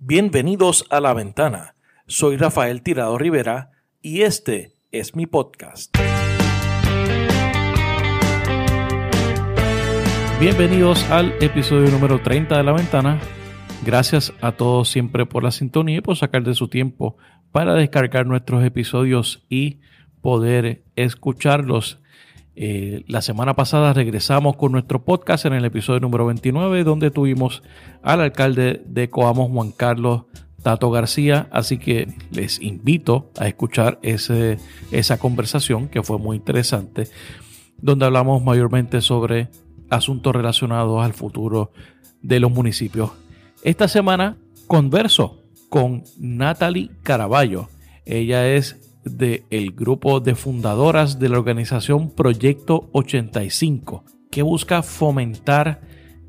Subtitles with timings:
[0.00, 1.74] Bienvenidos a La Ventana.
[2.06, 5.92] Soy Rafael Tirado Rivera y este es mi podcast.
[10.38, 13.18] Bienvenidos al episodio número 30 de La Ventana.
[13.84, 17.16] Gracias a todos siempre por la sintonía y por sacar de su tiempo
[17.50, 19.80] para descargar nuestros episodios y
[20.22, 22.00] poder escucharlos.
[22.60, 27.62] Eh, la semana pasada regresamos con nuestro podcast en el episodio número 29, donde tuvimos
[28.02, 30.24] al alcalde de Coamos, Juan Carlos
[30.64, 31.48] Tato García.
[31.52, 37.06] Así que les invito a escuchar esa conversación que fue muy interesante,
[37.76, 39.50] donde hablamos mayormente sobre
[39.88, 41.70] asuntos relacionados al futuro
[42.22, 43.12] de los municipios.
[43.62, 44.36] Esta semana
[44.66, 47.68] converso con Natalie Caraballo.
[48.04, 55.80] Ella es del grupo de fundadoras de la organización Proyecto 85, que busca fomentar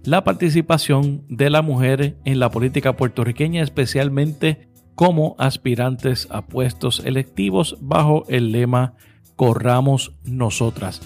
[0.03, 7.77] la participación de la mujer en la política puertorriqueña, especialmente como aspirantes a puestos electivos
[7.81, 8.95] bajo el lema
[9.35, 11.01] Corramos Nosotras.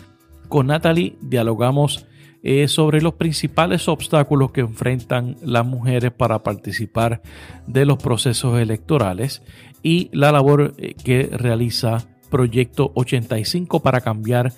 [0.50, 2.08] Con Natalie dialogamos
[2.46, 7.22] eh, sobre los principales obstáculos que enfrentan las mujeres para participar
[7.68, 9.44] de los procesos electorales
[9.84, 14.54] y la labor eh, que realiza Proyecto 85 para cambiar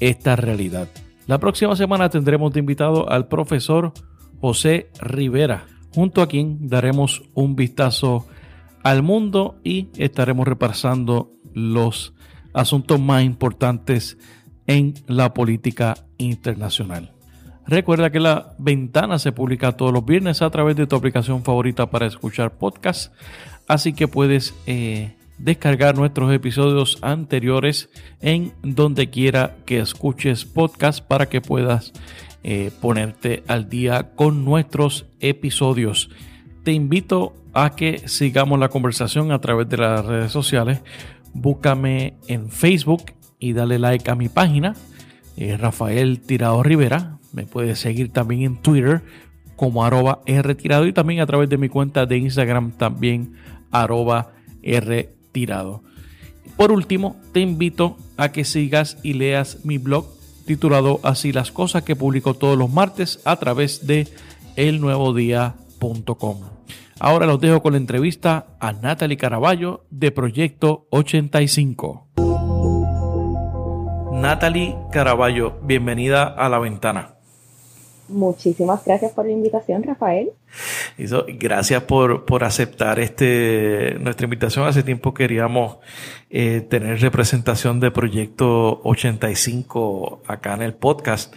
[0.00, 0.88] esta realidad.
[1.28, 3.92] La próxima semana tendremos de invitado al profesor
[4.40, 8.26] José Rivera, junto a quien daremos un vistazo
[8.82, 12.14] al mundo y estaremos repasando los
[12.52, 14.18] asuntos más importantes
[14.66, 17.12] en la política internacional.
[17.66, 21.90] Recuerda que la ventana se publica todos los viernes a través de tu aplicación favorita
[21.90, 23.12] para escuchar podcasts.
[23.70, 27.88] Así que puedes eh, descargar nuestros episodios anteriores
[28.20, 31.92] en donde quiera que escuches podcast para que puedas
[32.42, 36.10] eh, ponerte al día con nuestros episodios.
[36.64, 40.80] Te invito a que sigamos la conversación a través de las redes sociales.
[41.32, 44.74] Búscame en Facebook y dale like a mi página,
[45.36, 47.20] eh, Rafael Tirado Rivera.
[47.32, 49.04] Me puedes seguir también en Twitter
[49.54, 53.34] como arroba retirado y también a través de mi cuenta de Instagram también
[53.70, 54.32] arroba
[55.32, 55.82] tirado.
[56.56, 60.06] Por último, te invito a que sigas y leas mi blog
[60.46, 64.08] titulado Así las cosas que publico todos los martes a través de
[64.56, 66.40] elnuevodía.com.
[66.98, 72.08] Ahora los dejo con la entrevista a Natalie Caraballo de Proyecto 85.
[74.12, 77.19] Natalie Caraballo, bienvenida a la ventana.
[78.10, 80.30] Muchísimas gracias por la invitación, Rafael.
[81.38, 84.66] gracias por, por, aceptar este nuestra invitación.
[84.66, 85.78] Hace tiempo queríamos
[86.28, 91.34] eh, tener representación de Proyecto 85 acá en el podcast.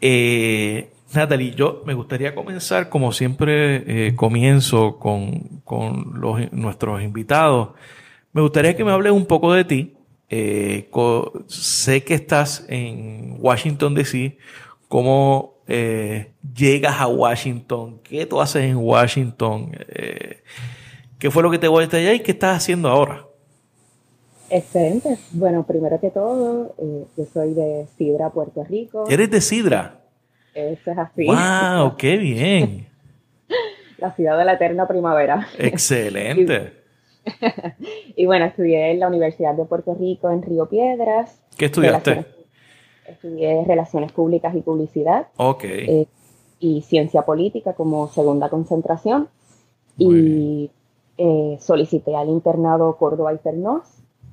[0.00, 7.70] Eh, Natalie, yo me gustaría comenzar, como siempre eh, comienzo con, con los, nuestros invitados.
[8.32, 9.94] Me gustaría que me hables un poco de ti.
[10.28, 10.90] Eh,
[11.46, 14.38] sé que estás en Washington, D.C.
[14.88, 20.42] ¿Cómo eh, llegas a Washington, qué tú haces en Washington, eh,
[21.18, 23.26] qué fue lo que te vuelve allá y qué estás haciendo ahora.
[24.50, 25.18] Excelente.
[25.32, 29.04] Bueno, primero que todo, eh, yo soy de Sidra, Puerto Rico.
[29.08, 30.00] ¿Eres de Sidra?
[30.54, 31.26] Eso es así.
[31.26, 31.96] ¡Wow!
[31.96, 32.88] ¡Qué bien!
[33.98, 35.48] la ciudad de la eterna primavera.
[35.58, 36.84] Excelente.
[38.16, 41.40] y, bueno, estudié en la Universidad de Puerto Rico en Río Piedras.
[41.56, 42.26] ¿Qué estudiaste?
[43.06, 45.28] Estudié Relaciones Públicas y Publicidad.
[45.36, 45.64] Ok.
[45.64, 46.06] Eh,
[46.60, 49.28] y Ciencia Política como segunda concentración.
[49.96, 50.70] y
[51.16, 53.84] eh, solicité al internado Córdoba y Pernos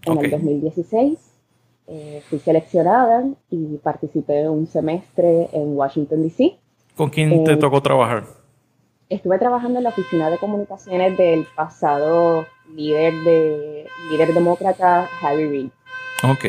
[0.05, 1.19] en el 2016.
[1.87, 6.57] Eh, fui seleccionada y participé un semestre en Washington, D.C.
[6.95, 8.23] ¿Con quién te tocó trabajar?
[9.09, 15.69] Estuve trabajando en la oficina de comunicaciones del pasado líder, de, líder demócrata Harry Reid.
[16.23, 16.45] Ok.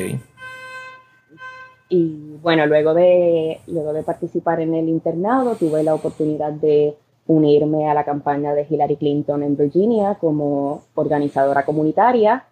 [1.94, 6.94] Y bueno, luego de, luego de participar en el internado, tuve la oportunidad de
[7.26, 12.46] unirme a la campaña de Hillary Clinton en Virginia como organizadora comunitaria.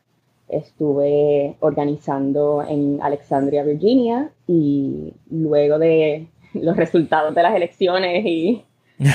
[0.46, 8.62] Estuve organizando en Alexandria, Virginia, y luego de los resultados de las elecciones y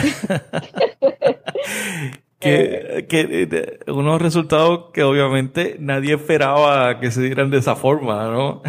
[2.45, 8.62] que, unos resultados que obviamente nadie esperaba que se dieran de esa forma, ¿no?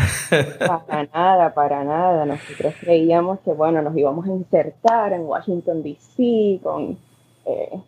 [0.87, 2.25] para nada, para nada.
[2.25, 6.61] Nosotros creíamos que, bueno, nos íbamos a insertar en Washington, D.C.
[6.63, 6.99] con
[7.45, 7.81] eh,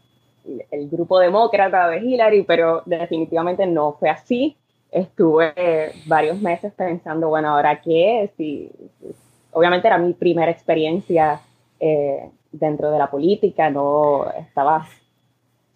[0.70, 4.56] el grupo demócrata de Hillary, pero definitivamente no fue así.
[4.90, 8.70] Estuve varios meses pensando, bueno, ¿ahora qué Y,
[9.52, 11.40] obviamente era mi primera experiencia
[11.80, 14.86] eh, dentro de la política, no estaba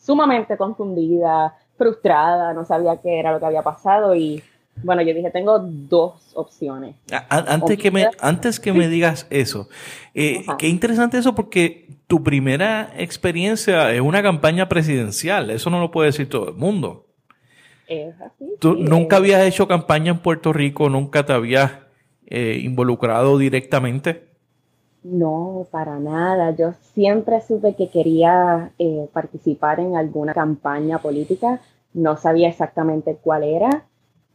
[0.03, 4.43] sumamente confundida, frustrada, no sabía qué era lo que había pasado y
[4.83, 6.97] bueno, yo dije, tengo dos opciones.
[7.29, 9.69] Antes que me, antes que me digas eso,
[10.15, 15.91] eh, qué interesante eso porque tu primera experiencia es una campaña presidencial, eso no lo
[15.91, 17.07] puede decir todo el mundo.
[17.87, 18.47] Es así.
[18.59, 21.73] Tú nunca habías hecho campaña en Puerto Rico, nunca te habías
[22.27, 24.32] eh, involucrado directamente.
[25.05, 26.53] No, para nada.
[26.53, 31.61] Yo siempre supe que quería eh, participar en alguna campaña política.
[31.93, 33.85] No sabía exactamente cuál era.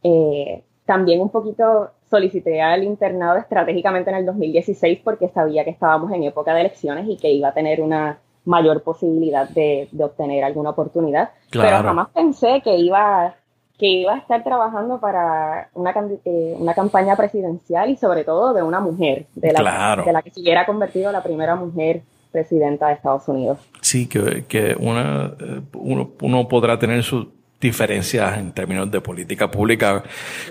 [0.02, 6.12] Eh, también un poquito solicité al internado estratégicamente en el 2016 porque sabía que estábamos
[6.12, 10.70] en época de elecciones y que iba a tener una mayor posibilidad de, obtener alguna
[10.70, 11.30] oportunidad.
[11.50, 13.34] Pero jamás pensé que iba
[13.78, 15.94] que iba a estar trabajando para una,
[16.24, 20.30] eh, una campaña presidencial y sobre todo de una mujer, de la, de la que
[20.30, 22.02] se hubiera convertido la primera mujer
[22.32, 23.58] presidenta de Estados Unidos.
[23.80, 27.28] Sí, que, que una, eh, uno, uno, podrá tener sus
[27.60, 30.02] diferencias en términos de política pública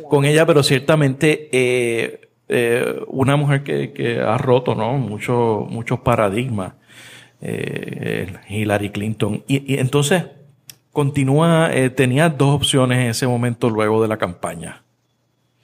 [0.09, 2.30] con ella, pero ciertamente eh,
[3.07, 4.94] una mujer que, que, ha roto ¿no?
[4.94, 6.73] muchos muchos paradigmas,
[7.41, 9.44] Hillary Clinton.
[9.47, 10.23] Y, y entonces,
[10.97, 14.81] continúa, eh, tenía dos opciones en ese momento luego de la campaña.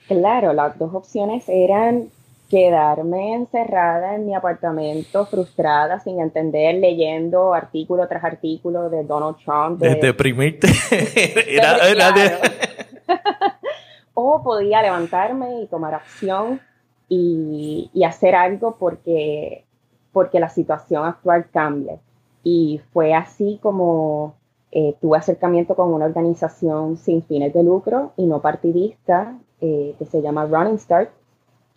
[0.07, 2.09] Claro, las dos opciones eran
[2.51, 9.79] quedarme encerrada en mi apartamento frustrada, sin entender, leyendo artículo tras artículo de Donald Trump.
[9.79, 10.67] De, deprimirte.
[14.13, 16.61] o podía levantarme y tomar acción
[17.09, 19.65] y, y, hacer algo porque,
[20.11, 21.97] porque la situación actual cambia.
[22.43, 24.35] Y fue así como
[24.75, 30.05] eh, tuve acercamiento con una organización sin fines de lucro y no partidista eh, que
[30.05, 31.11] se llama Running Start,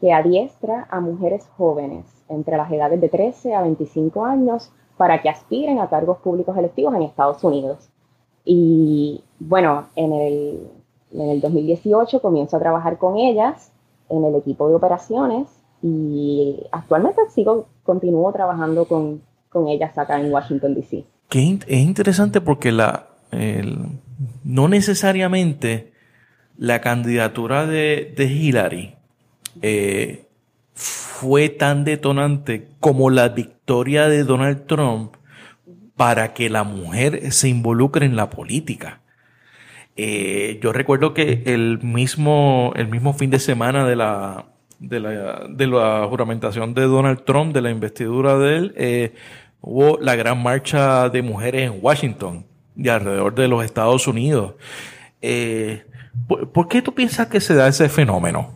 [0.01, 5.29] que adiestra a mujeres jóvenes entre las edades de 13 a 25 años para que
[5.29, 7.91] aspiren a cargos públicos electivos en Estados Unidos.
[8.47, 10.71] Y bueno, en el,
[11.13, 13.73] en el 2018 comienzo a trabajar con ellas
[14.09, 15.49] en el equipo de operaciones
[15.83, 19.21] y actualmente sigo, continúo trabajando con,
[19.51, 23.09] con ellas acá en Washington, D.C que es interesante porque la,
[24.45, 25.93] no necesariamente
[26.57, 28.95] la candidatura de, Hillary
[29.63, 30.27] eh,
[30.75, 35.15] fue tan detonante como la victoria de Donald Trump
[35.97, 39.01] para que la mujer se involucre en la política.
[39.97, 44.45] Eh, yo recuerdo que el mismo, el mismo fin de semana de la,
[44.79, 49.15] de la, de la juramentación de Donald Trump, de la investidura de él, eh,
[49.61, 52.45] hubo la gran marcha de mujeres en Washington
[52.77, 54.55] y alrededor de los Estados Unidos.
[55.23, 55.83] Eh,
[56.53, 58.51] ¿por, qué tú piensas que se da ese fenómeno?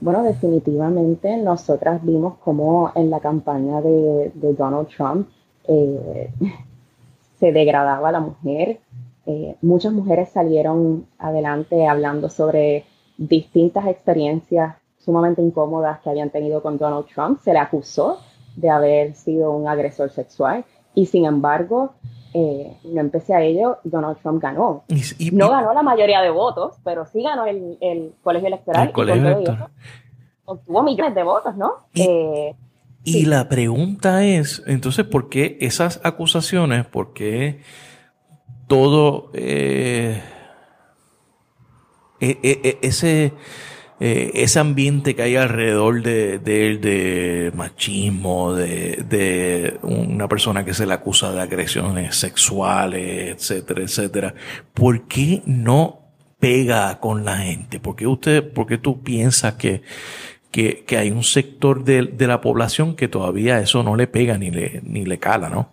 [0.00, 5.28] Bueno, definitivamente nosotras vimos como en la campaña de, Donald Trump
[5.66, 6.30] eh,
[7.38, 8.80] se degradaba la mujer.
[9.26, 12.84] Eh, muchas mujeres salieron adelante hablando sobre
[13.16, 17.40] distintas experiencias sumamente incómodas que habían tenido con Donald Trump.
[17.40, 18.18] Se le acusó
[18.56, 20.64] de haber sido un agresor sexual.
[20.94, 21.94] Y sin embargo,
[22.32, 24.84] eh, no empecé a ello, Donald Trump ganó.
[25.32, 28.92] no ganó la mayoría de votos, pero sí ganó el, colegio electoral.
[30.44, 31.72] obtuvo millones de votos, ¿no?
[31.92, 37.60] Y, eh, la pregunta es, entonces, ¿por qué esas acusaciones, por qué
[38.66, 40.20] todo eh,
[42.20, 43.32] e, e, e, ese
[44.00, 50.94] eh, ese ambiente que hay alrededor de, de, machismo, de, una persona que se le
[50.94, 54.34] acusa de agresiones sexuales, etcétera, etcétera,
[54.72, 56.00] ¿por qué no
[56.40, 57.78] pega con la gente?
[57.78, 59.82] ¿Por qué usted, por qué tú piensas que,
[60.50, 64.80] que, hay un sector de, la población que todavía eso no le pega ni le,
[64.82, 65.68] ni le cala, no?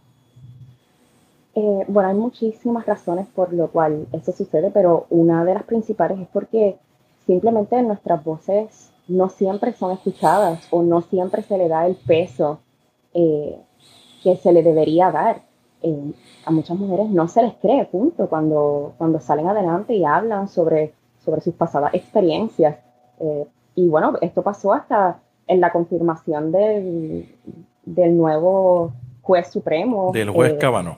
[1.55, 6.19] Eh, bueno, hay muchísimas razones por lo cual eso sucede, pero una de las principales
[6.19, 6.77] es porque
[7.25, 12.59] simplemente nuestras voces no siempre son escuchadas o no siempre se le da el peso
[13.13, 13.57] eh,
[14.23, 15.41] que se le debería dar.
[15.83, 16.13] Eh,
[16.45, 20.93] a muchas mujeres no se les cree, punto, cuando, cuando salen adelante y hablan sobre,
[21.25, 22.77] sobre sus pasadas experiencias.
[23.19, 27.35] Eh, y bueno, esto pasó hasta en la confirmación del,
[27.83, 30.11] del nuevo juez supremo.
[30.13, 30.97] Del juez Cábano.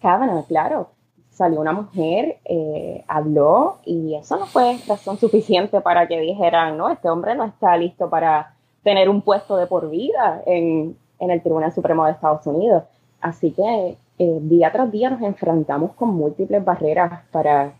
[0.00, 0.88] Cábano, claro
[1.32, 6.90] salió una mujer, eh, habló y eso no fue razón suficiente para que dijeran, no,
[6.90, 11.72] este hombre no está listo para tener un puesto de por vida en, el Tribunal
[11.72, 12.82] Supremo de Estados Unidos.
[13.20, 17.74] Así que eh, día tras día nos enfrentamos con múltiples barreras para,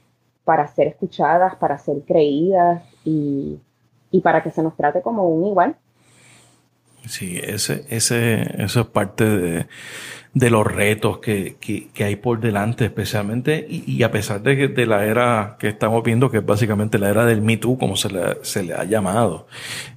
[0.45, 3.59] para ser escuchadas, para ser creídas y,
[4.13, 5.77] y para que se nos trate como un igual.
[7.07, 9.67] Sí, ese, ese, eso es parte de,
[10.35, 14.57] de los retos que, que, que, hay por delante, especialmente, y, y, a pesar de,
[14.57, 17.77] que, de la era que estamos viendo, que es básicamente la era del Me Too,
[17.77, 19.47] como se le, se le ha llamado,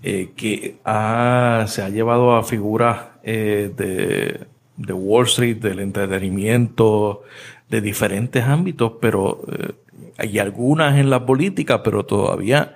[0.03, 4.47] eh, que ha, se ha llevado a figuras eh, de,
[4.77, 7.23] de Wall Street, del entretenimiento,
[7.69, 9.73] de diferentes ámbitos, pero eh,
[10.17, 12.75] hay algunas en la política, pero todavía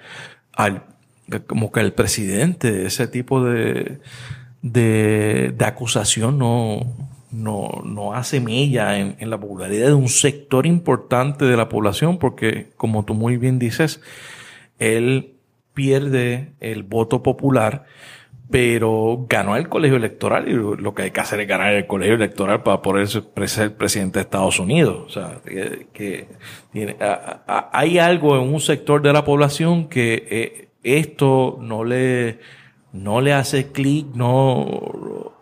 [0.54, 0.84] al
[1.48, 4.00] como que el presidente, de ese tipo de,
[4.62, 6.82] de, de acusación no,
[7.32, 12.18] no, no hace mella en, en, la popularidad de un sector importante de la población,
[12.18, 14.02] porque como tú muy bien dices,
[14.80, 15.36] él
[15.74, 17.86] pierde el voto popular,
[18.52, 22.16] pero ganó el colegio electoral y lo que hay que hacer es ganar el colegio
[22.16, 23.24] electoral para poder ser
[23.76, 25.04] presidente de Estados Unidos.
[25.06, 25.40] O sea,
[25.94, 26.28] que,
[26.72, 26.98] tiene,
[27.48, 32.40] hay algo en un sector de la población que eh, esto no le,
[32.94, 34.66] no le hace clic, no,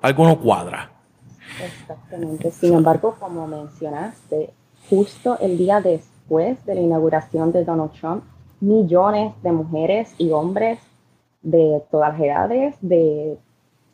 [0.01, 0.91] algo no cuadra.
[1.63, 2.51] Exactamente.
[2.51, 4.53] Sin embargo, como mencionaste,
[4.89, 8.24] justo el día después de la inauguración de Donald Trump,
[8.60, 10.79] millones de mujeres y hombres
[11.41, 13.38] de todas las edades, de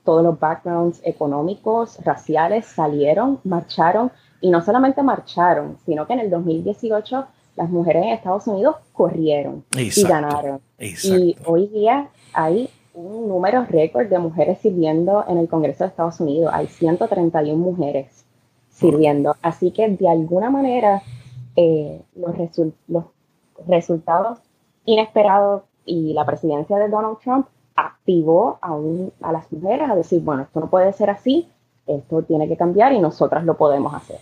[0.04, 6.30] todos los backgrounds económicos, raciales, salieron, marcharon y no solamente marcharon, sino que en el
[6.30, 10.62] 2018 las mujeres en Estados Unidos corrieron y ganaron.
[10.80, 16.20] Y hoy día hay un número récord de mujeres sirviendo en el Congreso de Estados
[16.20, 16.52] Unidos.
[16.54, 18.26] Hay 131 mujeres
[18.72, 19.36] sirviendo.
[19.42, 21.02] Así que de alguna manera
[21.56, 22.36] eh, los,
[22.88, 23.06] los
[23.68, 24.40] resultados
[24.86, 28.78] inesperados y la presidencia de Donald Trump activó a,
[29.22, 31.50] a las mujeres a decir, bueno, esto no puede ser así,
[31.88, 34.20] esto tiene que cambiar y nosotras lo podemos hacer.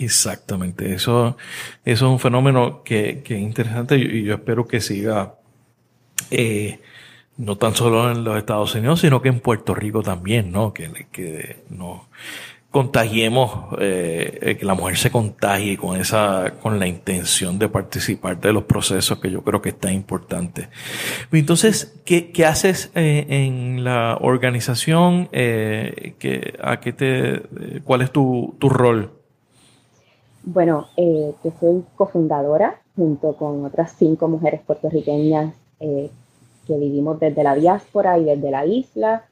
[0.00, 1.36] Exactamente, eso,
[1.84, 5.34] eso es un fenómeno que, que es interesante y yo espero que siga
[6.30, 6.80] eh,
[7.38, 10.72] no tan solo en los Estados Unidos, sino que en Puerto Rico también, ¿no?
[10.74, 12.08] Que, que no
[12.70, 18.52] contagiemos, eh, que la mujer se contagie con esa, con la intención de participar de
[18.52, 20.68] los procesos que yo creo que está importante.
[21.32, 25.28] Entonces, ¿qué, qué haces eh, en la organización?
[25.32, 27.42] Eh, que, ¿A qué te,
[27.84, 29.17] cuál es tu, tu rol?
[30.42, 36.10] Bueno, eh, yo soy cofundadora junto con otras cinco mujeres puertorriqueñas eh,
[36.66, 39.24] que vivimos desde la diáspora y desde la isla,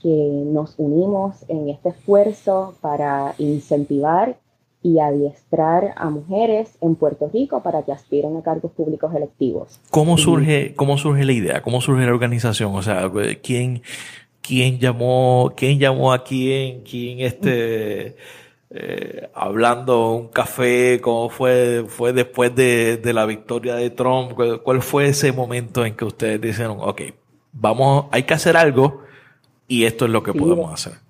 [0.00, 4.36] que nos unimos en este esfuerzo para incentivar
[4.82, 9.78] y adiestrar a mujeres en Puerto Rico para que aspiren a cargos públicos electivos.
[9.90, 11.62] ¿Cómo surge, cómo surge la idea?
[11.62, 12.74] ¿Cómo surge la organización?
[12.74, 13.10] O sea,
[13.42, 13.82] ¿quién,
[14.40, 16.80] quién llamó, quién llamó a quién?
[16.80, 18.16] ¿Quién este
[18.72, 24.80] eh, hablando un café, cómo fue, fue después de, de la victoria de Trump, ¿Cuál,
[24.80, 27.02] fue ese momento en que ustedes dijeron, ok,
[27.52, 29.02] vamos, hay que hacer algo
[29.66, 31.00] y esto es lo que podemos hacer.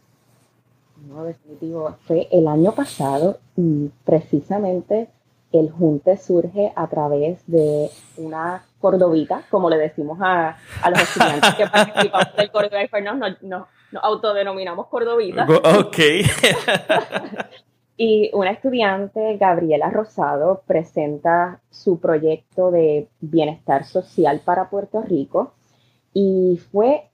[1.06, 5.08] No, definitivo, fue el año pasado y precisamente
[5.52, 11.54] el junte surge a través de una cordobita, como le decimos a, a los estudiantes
[11.56, 15.48] que participan del Córdoba Inferno, no, no, nos autodenominamos cordobitas.
[15.48, 15.96] Ok.
[17.96, 25.52] y una estudiante, Gabriela Rosado, presenta su proyecto de bienestar social para Puerto Rico
[26.12, 27.10] y fue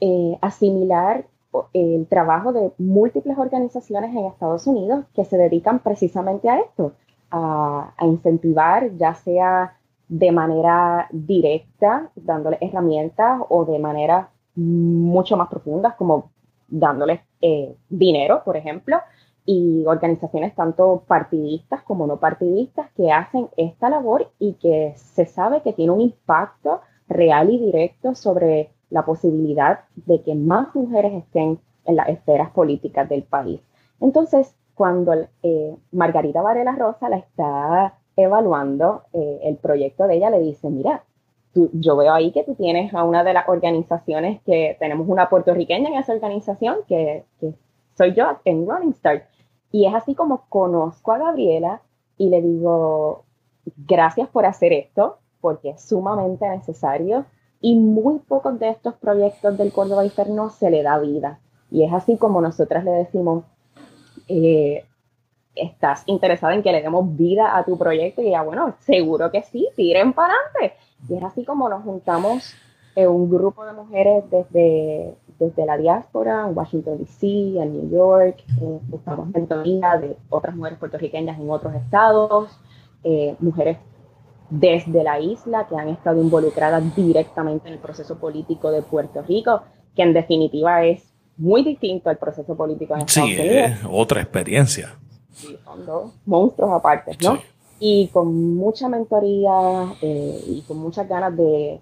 [0.00, 1.26] eh, asimilar
[1.72, 6.92] el trabajo de múltiples organizaciones en Estados Unidos que se dedican precisamente a esto,
[7.30, 15.48] a, a incentivar ya sea de manera directa, dándole herramientas o de manera mucho más
[15.48, 16.30] profundas, como
[16.68, 18.98] dándoles eh, dinero, por ejemplo,
[19.46, 25.62] y organizaciones tanto partidistas como no partidistas que hacen esta labor y que se sabe
[25.62, 31.60] que tiene un impacto real y directo sobre la posibilidad de que más mujeres estén
[31.84, 33.60] en las esferas políticas del país.
[34.00, 40.40] Entonces, cuando eh, Margarita Varela Rosa la está evaluando, eh, el proyecto de ella le
[40.40, 41.04] dice, mira,
[41.54, 45.88] yo veo ahí que tú tienes a una de las organizaciones que tenemos una puertorriqueña
[45.88, 47.24] en esa organización, que,
[47.96, 49.24] soy yo en Running Start.
[49.72, 51.82] Y es así como conozco a Gabriela
[52.16, 53.24] y le digo,
[53.76, 57.24] gracias por hacer esto, porque es sumamente necesario.
[57.60, 61.40] Y muy pocos de estos proyectos del Córdoba Inferno se le da vida.
[61.70, 63.44] Y es así como nosotras le decimos,
[64.28, 64.84] eh,
[65.54, 68.22] ¿estás interesada en que le demos vida a tu proyecto?
[68.22, 70.78] Y ya, bueno, seguro que sí, tiren para adelante.
[71.08, 72.54] Y es así como nos juntamos
[72.94, 77.26] en un grupo de mujeres desde, desde la diáspora, en Washington, D.C.,
[77.60, 82.50] en New York, eh, buscamos mentoría de otras mujeres puertorriqueñas en otros estados,
[83.04, 83.78] eh, mujeres
[84.50, 89.62] desde la isla que han estado involucradas directamente en el proceso político de Puerto Rico,
[89.94, 94.98] que en definitiva es muy distinto al proceso político en Estados sí, es otra experiencia.
[95.32, 97.38] Sí, son dos monstruos aparte, ¿no?
[97.80, 101.80] Y con mucha mentoría eh, y con muchas ganas de,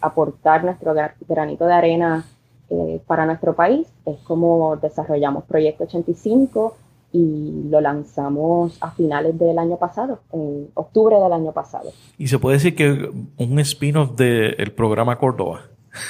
[0.00, 0.94] aportar nuestro
[1.28, 2.24] granito de arena
[2.70, 6.76] eh, para nuestro país, es como desarrollamos Proyecto 85
[7.12, 11.90] y lo lanzamos a finales del año pasado, en octubre del año pasado.
[12.18, 15.62] Y se puede decir que un spin-off del programa Córdoba.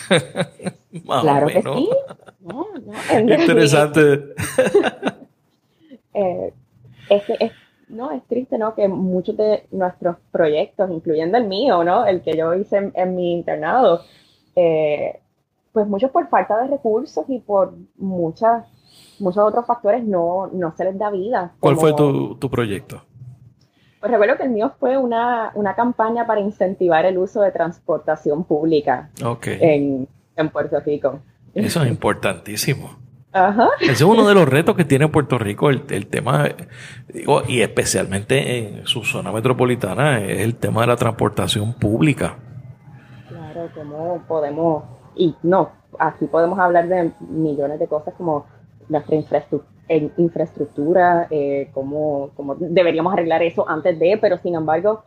[1.04, 1.88] claro que sí.
[3.18, 4.34] Interesante.
[6.14, 6.52] Eh,
[7.08, 7.52] es que es,
[7.92, 8.74] no, es triste, ¿no?
[8.74, 12.04] Que muchos de nuestros proyectos, incluyendo el mío, ¿no?
[12.06, 14.02] El que yo hice en, mi internado,
[14.56, 15.20] eh,
[15.72, 18.64] pues muchos por falta de recursos y por muchas
[19.18, 21.52] muchos otros factores no, no se les da vida.
[21.60, 23.02] ¿Cuál fue tu, proyecto?
[24.00, 29.10] Pues recuerdo que el mío fue una, campaña para incentivar el uso de transportación pública
[29.44, 30.08] en,
[30.52, 31.20] Puerto Rico.
[31.54, 33.01] Eso es importantísimo.
[33.32, 33.68] Ajá.
[33.80, 36.48] Ese es uno de los retos que tiene Puerto Rico, el, el, tema,
[37.08, 42.36] digo, y especialmente en su zona metropolitana, es el tema de la transportación pública.
[43.28, 44.84] Claro, cómo podemos,
[45.16, 48.46] y no, aquí podemos hablar de millones de cosas como
[48.88, 49.72] nuestra infraestructura,
[50.16, 55.04] infraestructura eh, cómo, deberíamos arreglar eso antes de, pero sin embargo,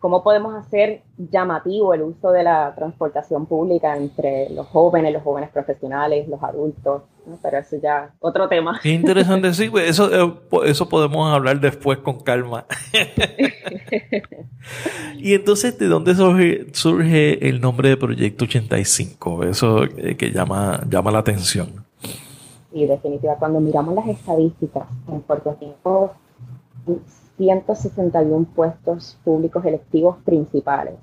[0.00, 5.50] cómo podemos hacer llamativo el uso de la transportación pública entre los jóvenes, los jóvenes
[5.50, 7.02] profesionales, los adultos,
[7.42, 8.80] pero eso ya otro tema.
[8.82, 12.66] Qué interesante, sí, pues, eso, eh, eso podemos hablar después con calma.
[15.16, 19.44] y entonces, ¿de dónde surge, surge el nombre de Proyecto 85?
[19.44, 21.84] Eso eh, que llama, llama la atención
[22.72, 26.14] y definitiva, cuando miramos las estadísticas, en Puerto Rico
[27.40, 30.96] 161 puestos públicos electivos principales.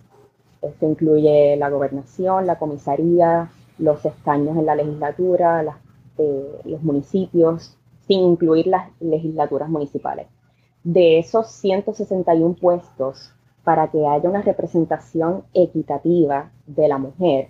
[0.61, 5.79] Esto incluye la gobernación, la comisaría, los escaños en la legislatura,
[6.19, 7.75] eh, los municipios,
[8.05, 10.27] sin incluir las legislaturas municipales.
[10.83, 17.49] De esos 161 puestos, para que haya una representación equitativa de la mujer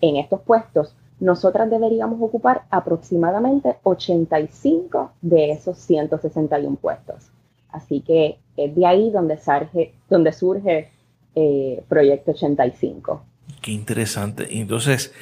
[0.00, 7.30] en estos puestos, nosotras deberíamos ocupar aproximadamente 85 de esos 161 puestos.
[7.74, 10.90] Así que es de ahí donde surge, donde surge
[11.34, 13.24] eh, Proyecto 85.
[13.60, 14.46] Qué interesante.
[14.48, 15.12] Entonces,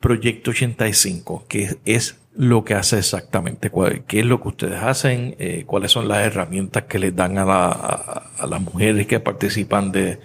[0.00, 3.70] Proyecto 85, ¿qué es lo que hace exactamente?
[4.06, 5.36] ¿Qué es lo que ustedes hacen?
[5.38, 10.18] Eh, ¿Cuáles son las herramientas que les dan a, las mujeres que participan de,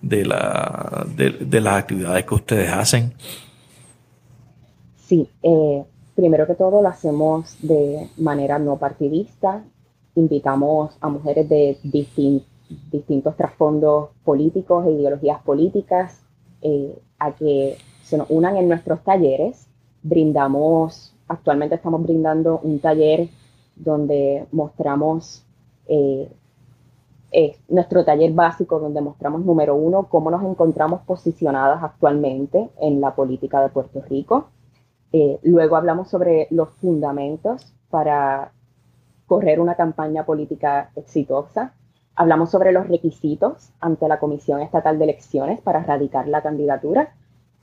[0.00, 3.12] la, de las actividades que ustedes hacen?
[5.08, 5.82] Sí, eh,
[6.14, 9.64] primero que todo lo hacemos de manera no partidista.
[10.18, 11.78] Invitamos a mujeres de
[12.90, 16.20] distintos trasfondos políticos e ideologías políticas
[16.60, 19.68] eh, a que se nos unan en nuestros talleres.
[20.02, 23.28] Brindamos, actualmente estamos brindando un taller
[23.76, 25.44] donde mostramos
[25.86, 26.28] eh,
[27.68, 33.62] nuestro taller básico donde mostramos, número uno, cómo nos encontramos posicionadas actualmente en la política
[33.62, 34.48] de Puerto Rico.
[35.12, 38.52] Eh, luego hablamos sobre los fundamentos para
[39.28, 41.74] correr una campaña política exitosa.
[42.16, 47.14] Hablamos sobre los requisitos ante la Comisión Estatal de Elecciones para radicar la candidatura.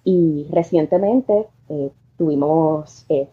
[0.05, 3.27] Y recientemente eh, tuvimos, eh,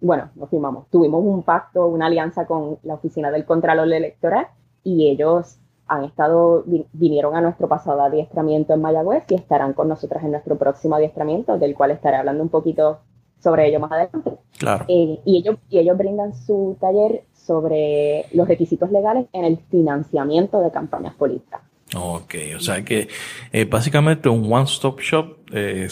[0.00, 4.48] bueno, no firmamos, tuvimos un pacto, una alianza con la Oficina del Contralor Electoral
[4.82, 10.24] y ellos han estado, vinieron a nuestro pasado adiestramiento en Mayagüez y estarán con nosotras
[10.24, 12.98] en nuestro próximo adiestramiento, del cual estaré hablando un poquito
[13.42, 14.32] sobre ello más adelante.
[14.58, 14.84] Claro.
[14.88, 20.60] Eh, y, ellos, y ellos brindan su taller sobre los requisitos legales en el financiamiento
[20.60, 21.60] de campañas políticas.
[21.94, 23.08] Ok, o sea que
[23.52, 25.88] eh, básicamente un one-stop shop, eh,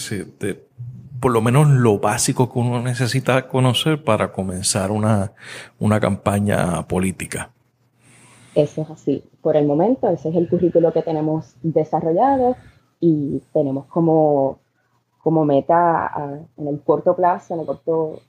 [1.21, 5.33] por lo menos lo básico que uno necesita conocer para comenzar una,
[5.79, 7.51] una campaña política.
[8.55, 9.25] Eso es así.
[9.41, 12.57] Por el momento, ese es el currículo que tenemos desarrollado
[13.01, 14.59] y tenemos como
[15.25, 18.21] como meta en el corto plazo, en el corto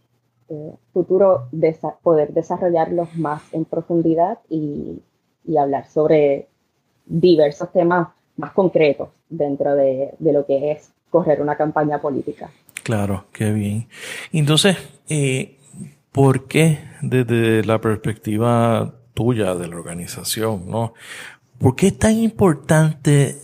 [0.47, 1.49] eh, futuro,
[2.01, 5.01] poder desarrollarlos más en profundidad y,
[5.59, 6.47] hablar sobre
[7.05, 12.49] diversos temas más concretos dentro de, lo que es correr una campaña política.
[12.81, 13.87] Claro, qué bien.
[14.31, 14.77] Entonces,
[15.09, 15.57] eh,
[16.11, 20.93] ¿por qué desde la perspectiva tuya de la organización, ¿no?
[21.59, 23.35] ¿Por qué es tan importante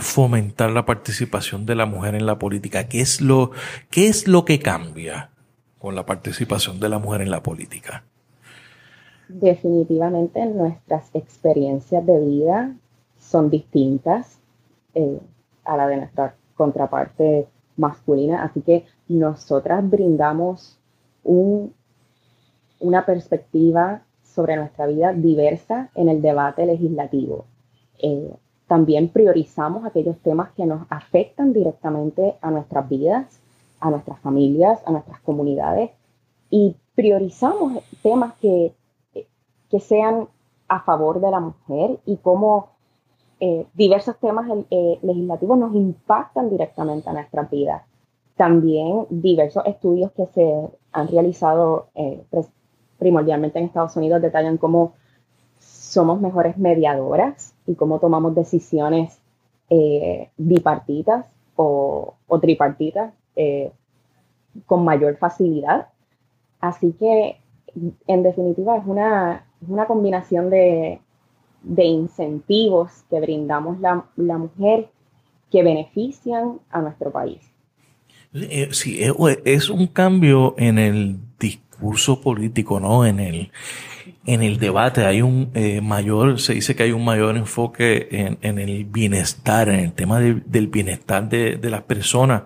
[0.00, 2.88] fomentar la participación de la mujer en la política?
[2.88, 3.50] ¿Qué es lo,
[3.90, 5.30] qué es lo que cambia
[5.78, 8.04] con la participación de la mujer en la política?
[9.28, 12.74] Definitivamente nuestras experiencias de vida
[13.18, 14.38] son distintas
[14.94, 15.18] eh,
[15.64, 18.44] a la de nuestra contraparte masculina.
[18.44, 20.78] Así que nosotras brindamos
[21.22, 21.74] un,
[22.78, 27.46] una perspectiva sobre nuestra vida diversa en el debate legislativo.
[27.98, 28.30] Eh,
[28.66, 33.40] también priorizamos aquellos temas que nos afectan directamente a nuestras vidas,
[33.80, 35.90] a nuestras familias, a nuestras comunidades
[36.50, 38.72] y priorizamos temas que,
[39.70, 40.28] que sean
[40.68, 42.70] a favor de la mujer y cómo
[43.38, 47.82] eh, diversos temas eh, legislativos nos impactan directamente a nuestras vidas.
[48.36, 52.24] También diversos estudios que se han realizado eh,
[52.98, 54.94] primordialmente en Estados Unidos detallan cómo
[55.58, 59.18] somos mejores mediadoras y cómo tomamos decisiones
[60.36, 61.26] bipartitas
[61.56, 63.12] o, o tripartitas
[64.66, 65.88] con mayor facilidad.
[66.60, 67.36] Así que,
[68.06, 71.00] en definitiva, es una, es una combinación de,
[71.62, 74.88] de incentivos que brindamos la, la mujer
[75.50, 77.40] que benefician a nuestro país.
[78.32, 79.12] Eh, sí, eh,
[79.44, 81.65] es un cambio en el discurso
[82.22, 83.06] político, ¿no?
[83.06, 83.50] En el,
[84.26, 88.38] en el debate hay un eh, mayor, se dice que hay un mayor enfoque en,
[88.42, 92.42] en el bienestar, en el tema del bienestar de, de las personas.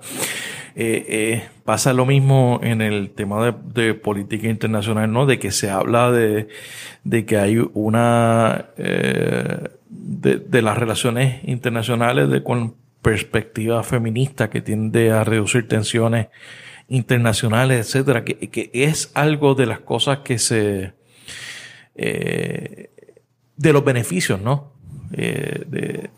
[0.77, 5.27] Eh, eh, pasa lo mismo en el tema de, política internacional, ¿no?
[5.27, 6.49] De que se habla de,
[7.05, 15.11] de que hay una, de, de, las relaciones internacionales de, con perspectiva feminista que tiende
[15.11, 16.29] a reducir tensiones
[16.90, 20.92] internacionales, etcétera, que, que es algo de las cosas que se,
[21.94, 22.90] eh,
[23.57, 24.72] de los beneficios, ¿no?
[25.12, 25.64] Eh,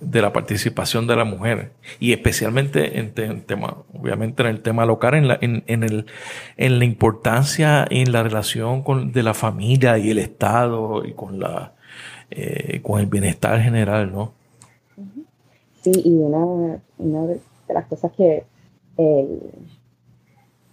[0.01, 5.15] de, la participación de la mujer y especialmente en, tema, obviamente en el tema local,
[5.15, 6.07] en la, en, en, el,
[6.59, 11.41] en la importancia en la relación con, de la familia y el Estado y con
[11.41, 11.73] la
[12.31, 14.35] eh, con el bienestar general, ¿no?
[15.81, 17.41] Sí, y una, una de
[17.75, 18.45] las cosas que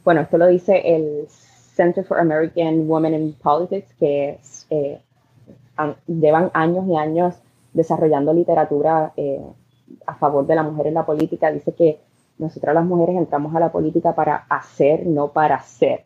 [0.09, 1.27] bueno, esto lo dice el
[1.75, 4.39] Center for American Women in Politics, que
[4.71, 4.99] eh,
[6.07, 7.35] llevan años y años
[7.73, 9.39] desarrollando literatura eh,
[10.07, 11.99] a favor de la mujer en la política, dice que
[12.39, 16.05] nosotras las mujeres entramos a la política para hacer, no para ser.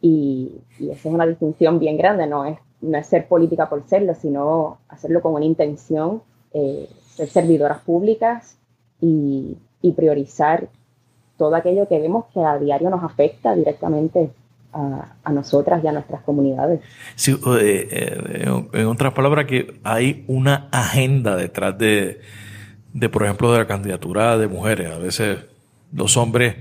[0.00, 4.16] Y, esa es una distinción bien grande, no es, no es ser política por serlo,
[4.16, 6.22] sino hacerlo con una intención,
[6.52, 8.58] eh, ser servidoras públicas
[9.00, 10.68] y, y priorizar
[11.38, 14.30] todo aquello que vemos que a diario nos afecta directamente
[14.72, 16.80] a, nosotras y a nuestras comunidades.
[17.26, 22.20] Eh, eh, en otras palabras, que hay una agenda detrás de,
[22.92, 24.92] de, por ejemplo, de la candidatura de mujeres.
[24.92, 25.38] A veces
[25.92, 26.56] los hombres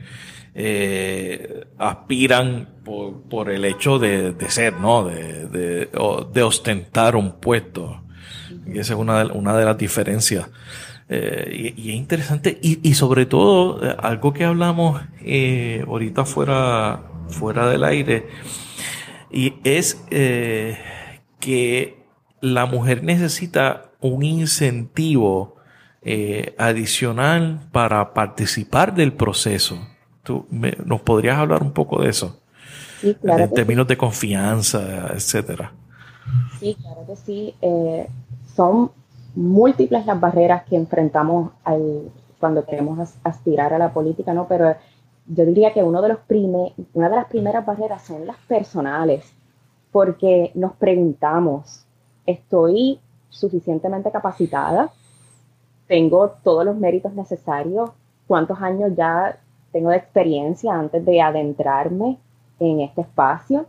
[0.56, 5.06] eh, aspiran por, por, el hecho de, de ser, ¿no?
[5.06, 5.90] De, de,
[6.34, 8.02] de, ostentar un puesto.
[8.66, 10.50] Y esa es una de, una de las diferencias.
[11.10, 12.58] Eh, y, y, es interesante.
[12.62, 18.28] Y, y sobre todo, algo que hablamos eh, ahorita fuera fuera del aire,
[19.32, 20.78] y es eh,
[21.40, 22.06] que
[22.42, 25.56] la mujer necesita un incentivo
[26.02, 29.80] eh, adicional para participar del proceso.
[30.24, 30.46] ¿Tú
[30.86, 32.42] nos podrías hablar un poco de eso?
[33.04, 35.72] en términos de confianza, etcétera.
[36.60, 37.54] Sí, claro que sí.
[37.62, 38.08] Eh,
[38.56, 38.92] son
[39.38, 44.48] múltiples las barreras que enfrentamos al, cuando queremos aspirar a la política, ¿no?
[44.48, 44.76] Pero
[45.28, 46.18] yo diría que uno de los
[46.94, 49.32] una de las primeras barreras son las personales,
[49.92, 51.86] porque nos preguntamos,
[52.26, 54.90] ¿estoy suficientemente capacitada?
[55.88, 57.92] ¿Tengo todos los méritos necesarios?
[58.26, 59.38] ¿Cuántos años ya
[59.72, 62.18] tengo de experiencia antes de adentrarme
[62.60, 63.68] en este espacio?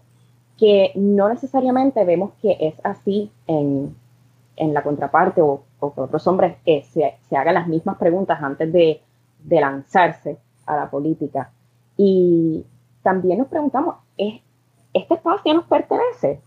[0.57, 3.94] Que no necesariamente vemos que es así en,
[4.59, 9.01] la contraparte o, que otros hombres se, se hagan las mismas preguntas antes de,
[9.44, 11.51] de lanzarse a la política.
[11.97, 12.64] Y
[13.03, 14.40] también nos preguntamos, ¿es,
[14.92, 16.40] ¿este espacio nos pertenece?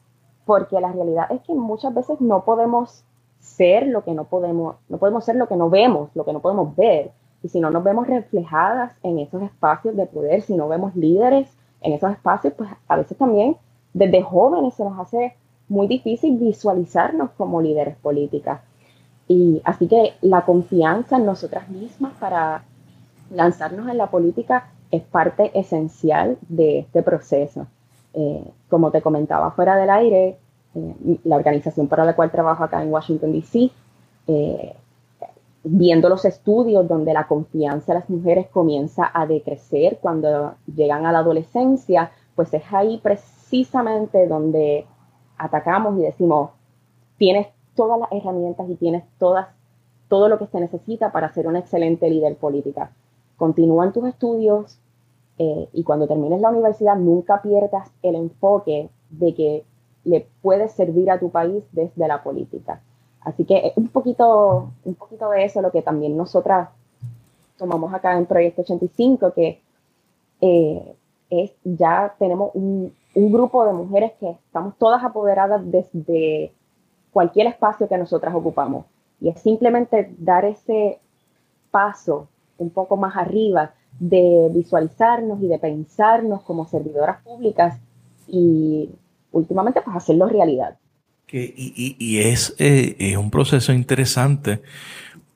[0.45, 3.03] Porque la realidad es que muchas veces no podemos
[3.39, 6.39] ser lo que no podemos, no podemos ser lo que no vemos, lo que no
[6.39, 7.11] podemos ver.
[7.43, 11.51] Y si no nos vemos reflejadas en esos espacios de poder, si no vemos líderes
[11.81, 13.57] en esos espacios, pues a veces también
[13.93, 15.35] desde jóvenes se nos hace
[15.71, 18.59] muy difícil visualizarnos como líderes políticas.
[19.29, 22.65] Y así que la confianza en nosotras mismas para
[23.33, 27.67] lanzarnos en la política es parte esencial de este proceso.
[28.13, 30.37] Eh, como te comentaba fuera del aire,
[30.75, 33.71] eh, la organización para la cual trabajo acá en Washington, D.C.,
[34.27, 34.75] eh,
[35.63, 41.13] viendo los estudios donde la confianza de las mujeres comienza a decrecer cuando llegan a
[41.13, 44.85] la adolescencia, pues es ahí precisamente donde
[45.43, 46.51] atacamos y decimos,
[47.17, 49.47] tienes todas las herramientas y tienes todas,
[50.07, 52.91] todo lo que se necesita para ser una excelente líder política
[53.41, 54.77] continúan tus estudios
[55.39, 59.63] eh, y cuando termines la universidad nunca pierdas el enfoque de que
[60.03, 62.83] le puedes servir a tu país desde la política.
[63.21, 66.69] Así que un poquito, un poquito de eso lo que también nosotras
[67.57, 69.59] tomamos acá en Proyecto 85, que
[70.41, 70.95] eh,
[71.31, 76.51] es ya tenemos un, un, grupo de mujeres que estamos todas apoderadas desde
[77.11, 78.85] cualquier espacio que nosotras ocupamos.
[79.19, 80.99] Y es simplemente dar ese
[81.69, 87.79] paso un poco más arriba de visualizarnos y de pensarnos como servidoras públicas
[88.27, 88.89] y
[89.31, 90.77] últimamente pues hacerlo realidad.
[91.33, 94.61] Y, es, eh, es un proceso interesante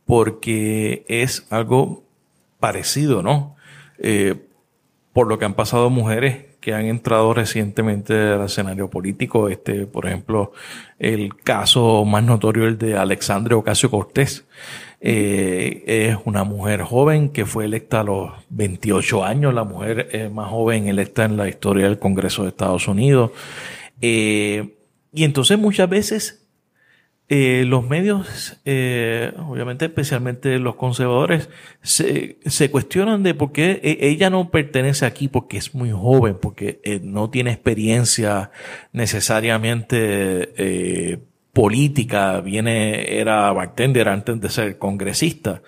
[0.06, 2.04] porque es algo
[2.60, 3.56] parecido, ¿no?
[4.00, 4.36] Eh,
[5.14, 9.50] por lo que han pasado mujeres que han entrado recientemente al escenario político.
[9.50, 10.52] Este, por ejemplo,
[10.98, 14.48] el caso más notorio, el de Alexandre Ocasio Cortés.
[15.00, 20.28] Eh, es una mujer joven que fue electa a los 28 años, la mujer eh,
[20.30, 23.30] más joven electa en la historia del Congreso de Estados Unidos.
[24.02, 24.76] Eh,
[25.14, 26.45] y entonces muchas veces
[27.28, 31.50] eh, los medios, eh, obviamente especialmente los conservadores,
[31.82, 32.38] se,
[32.70, 37.00] cuestionan de por qué e, ella no pertenece aquí porque es muy joven, porque eh,
[37.02, 38.52] no tiene experiencia
[38.94, 41.20] necesariamente eh,
[41.52, 45.64] política, viene, era bartender antes de ser congresista.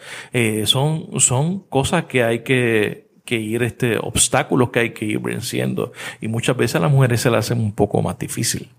[0.66, 5.92] son, son cosas que hay que, que ir, este, obstáculos que hay que ir venciendo.
[6.22, 8.70] Y muchas veces a las mujeres se las hacen un poco más difícil.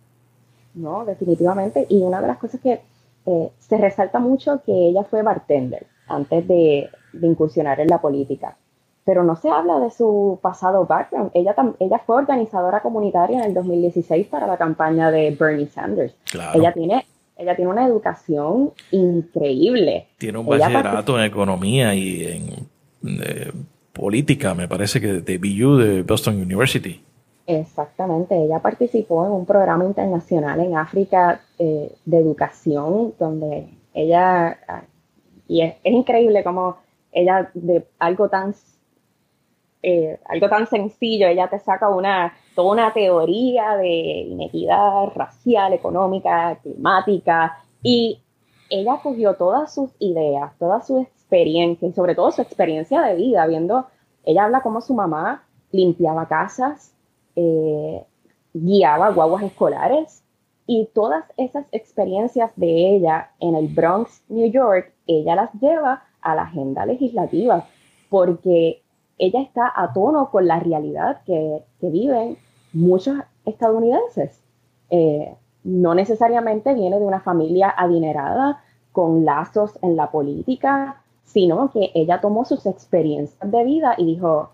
[0.74, 1.86] No, definitivamente.
[1.88, 2.80] Y una de las cosas que
[3.26, 6.88] eh, se resalta mucho que ella fue bartender antes de,
[7.20, 8.56] incursionar en la política.
[9.04, 11.30] Pero no se habla de su pasado background.
[11.34, 16.14] Ella, ella fue organizadora comunitaria en el 2016 para la campaña de Bernie Sanders.
[16.54, 17.04] Ella tiene
[17.38, 20.08] ella tiene una educación increíble.
[20.18, 23.52] Tiene un bachillerato en economía y en eh,
[23.92, 27.00] política, me parece que de BU, de Boston University.
[27.50, 34.84] Exactamente, ella participó en un programa internacional en África eh, de educación donde ella,
[35.46, 36.76] y es, increíble como
[37.10, 38.54] ella de algo tan,
[39.82, 46.58] eh, algo tan sencillo, ella te saca una, toda una teoría de inequidad racial, económica,
[46.62, 48.20] climática, y
[48.68, 53.46] ella cogió todas sus ideas, toda su experiencia y sobre todo su experiencia de vida,
[53.46, 53.86] viendo,
[54.22, 56.94] ella habla como su mamá limpiaba casas,
[57.40, 58.04] eh,
[58.52, 60.24] guiaba guaguas escolares
[60.66, 66.34] y todas esas experiencias de ella en el Bronx, New York, ella las lleva a
[66.34, 67.64] la agenda legislativa
[68.10, 68.82] porque
[69.18, 72.38] ella está a tono con la realidad que, viven
[72.72, 74.42] muchos estadounidenses.
[74.90, 81.92] Eh, no necesariamente viene de una familia adinerada con lazos en la política, sino que
[81.94, 84.50] ella tomó sus experiencias de vida y dijo,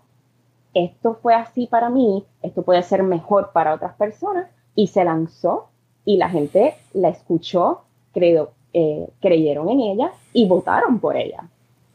[0.75, 5.69] esto fue así para mí, esto puede ser mejor para otras personas, y se lanzó
[6.03, 11.45] y la gente la escuchó, creo, eh, creyeron en ella y votaron por ella.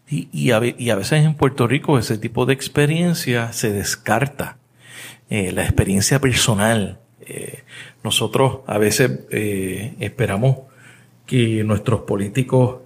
[0.08, 4.56] Y, a, veces en Puerto Rico ese tipo de experiencia se descarta.
[5.28, 6.98] Eh, la experiencia personal.
[7.20, 7.62] Eh,
[8.02, 9.20] nosotros a veces
[10.00, 10.56] esperamos
[11.26, 12.80] que nuestros políticos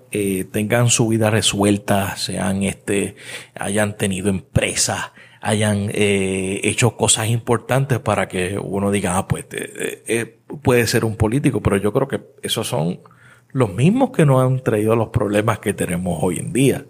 [0.52, 3.16] tengan su vida resuelta, sean este,
[3.54, 5.12] hayan tenido empresas,
[5.44, 11.04] hayan eh, hecho cosas importantes para que uno diga, ah, pues eh, eh, puede ser
[11.04, 13.00] un político, pero yo creo que esos son
[13.52, 16.86] los mismos que nos han traído los problemas que tenemos hoy en día.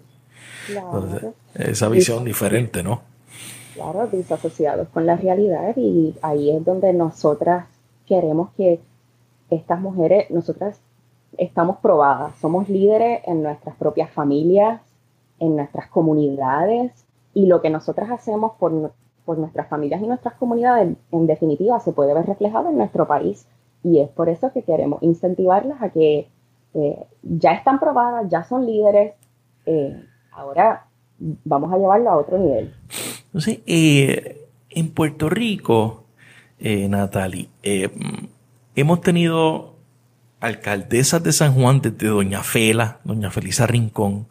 [0.69, 1.35] Claro.
[1.57, 3.03] esa visión diferente, ¿no?
[3.75, 7.67] Claro, disasociados con la realidad y ahí es donde nosotras
[8.07, 8.81] queremos que
[9.51, 10.81] estas mujeres, nosotras
[11.37, 14.81] estamos probadas, somos líderes en nuestras propias familias,
[15.41, 17.04] en nuestras comunidades,
[17.35, 18.93] y lo que nosotras hacemos por,
[19.25, 23.47] por nuestras familias y nuestras comunidades, en definitiva, se puede ver reflejado en nuestro país.
[23.83, 26.29] Y es por eso que queremos incentivarlas a que
[26.75, 29.15] eh, ya están probadas, ya son líderes,
[29.67, 30.87] eh, ahora
[31.19, 32.75] vamos a llevarlo a otro nivel.
[33.27, 36.05] Entonces, eh, en Puerto Rico,
[36.61, 37.51] Natalie,
[38.75, 39.75] hemos tenido
[40.41, 44.29] alcaldesas de San Juan desde Doña Fela, Doña Felisa Rincón,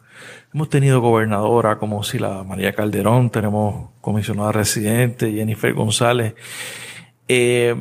[0.52, 6.34] Hemos tenido gobernadora como si la María Calderón, tenemos comisionada residente, Jennifer González.
[7.26, 7.74] Eh,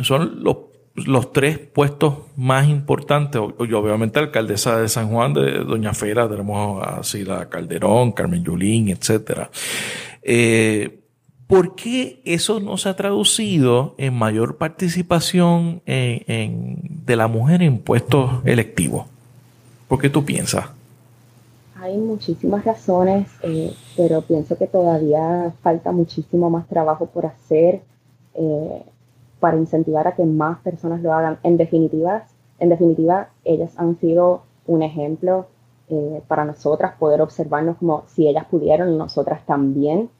[0.00, 0.58] son los,
[0.94, 3.40] los, tres puestos más importantes.
[3.58, 8.90] Y obviamente alcaldesa de San Juan, de Doña Fera, tenemos a Sila Calderón, Carmen Yulín,
[8.90, 9.48] etc.
[10.22, 11.00] Eh,
[11.48, 18.30] ¿Por qué eso no se ha traducido en mayor participación de la mujer en puestos
[18.44, 19.06] electivos?
[19.88, 20.66] ¿Por qué tú piensas?
[21.76, 23.30] Hay muchísimas razones.
[23.42, 27.82] Eh, pero pienso que todavía falta muchísimo más trabajo por hacer
[28.34, 28.82] eh,
[29.40, 31.38] para incentivar a que más personas lo hagan.
[31.42, 32.26] En definitiva,
[32.58, 35.46] en definitiva ellas han sido un ejemplo
[35.88, 40.10] eh, para nosotras, poder observarnos como si ellas pudieron, nosotras también.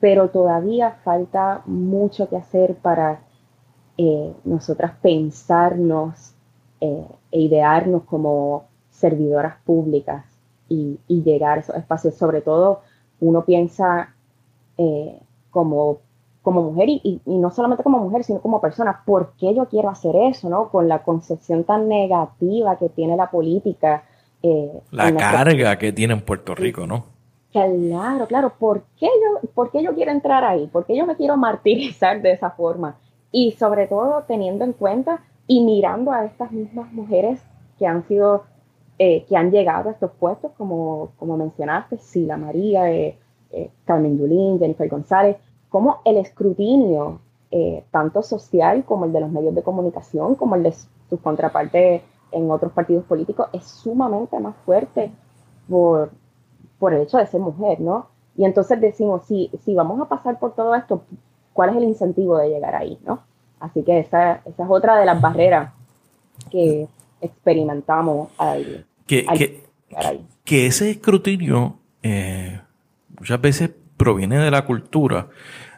[0.00, 3.22] Pero todavía falta mucho que hacer para
[4.44, 6.34] nosotras pensarnos
[6.78, 8.64] e idearnos como
[8.98, 10.24] servidoras públicas
[10.68, 12.14] y, llegar a esos espacios.
[12.14, 12.80] Sobre todo,
[13.20, 14.14] uno piensa
[14.76, 15.18] eh,
[15.50, 15.98] como,
[16.42, 20.14] como mujer y, no solamente como mujer, sino como persona, ¿por qué yo quiero hacer
[20.16, 20.48] eso?
[20.48, 20.68] ¿no?
[20.68, 24.04] Con la concepción tan negativa que tiene la política.
[24.42, 27.18] Eh, la carga que tiene en Puerto Rico, ¿no?
[27.50, 28.52] Claro, claro.
[28.58, 30.66] ¿Por qué, yo, ¿Por qué yo quiero entrar ahí?
[30.66, 32.96] ¿Por qué yo me quiero martirizar de esa forma?
[33.32, 37.42] Y sobre todo teniendo en cuenta y mirando a estas mismas mujeres
[37.78, 38.44] que han sido
[39.00, 43.16] eh, que han llegado a estos puestos, como, como mencionaste, Sila María, eh,
[43.52, 45.36] eh, Carmen Yulín, Jennifer González,
[45.68, 47.20] como el escrutinio,
[47.90, 50.72] tanto social como el de los medios de comunicación, como el de
[51.08, 55.12] sus contrapartes en otros partidos políticos, es sumamente más fuerte
[55.68, 56.10] por,
[56.78, 58.08] por el hecho de ser mujer, ¿no?
[58.36, 61.04] Y entonces decimos, si, si vamos a pasar por todo esto,
[61.54, 63.20] ¿cuál es el incentivo de llegar ahí, ¿no?
[63.60, 65.72] Así que esa, esa es otra de las barreras
[66.50, 66.86] que
[67.20, 69.62] experimentamos ahí que,
[70.44, 72.60] que, ese escrutinio eh,
[73.18, 75.28] muchas veces proviene de la cultura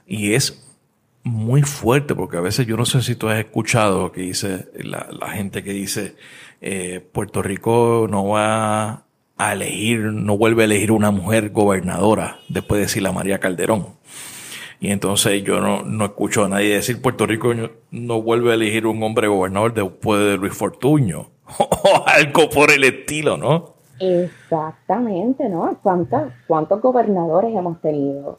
[0.07, 0.66] y es
[1.23, 5.07] muy fuerte porque a veces yo no sé si tú has escuchado que dice la,
[5.31, 6.16] gente que dice
[6.61, 9.05] eh, Puerto Rico no va
[9.37, 14.01] a elegir, no vuelve a elegir una mujer gobernadora después de decir la María Calderón.
[14.81, 17.53] Y entonces yo no, no escucho a nadie decir Puerto Rico
[17.90, 22.85] no vuelve a elegir un hombre gobernador después de Luis Fortuño o algo por el
[22.85, 23.75] estilo, ¿no?
[23.99, 25.77] Exactamente, ¿no?
[25.83, 28.39] ¿Cuántos, ¿Cuántos gobernadores hemos tenido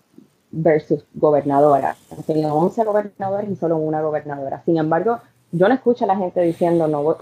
[0.52, 1.98] versus gobernadoras?
[2.12, 4.64] Hemos tenido 11 gobernadores y solo una gobernadora.
[4.66, 5.20] Sin embargo,
[5.52, 7.18] yo no escucho a la gente diciendo no,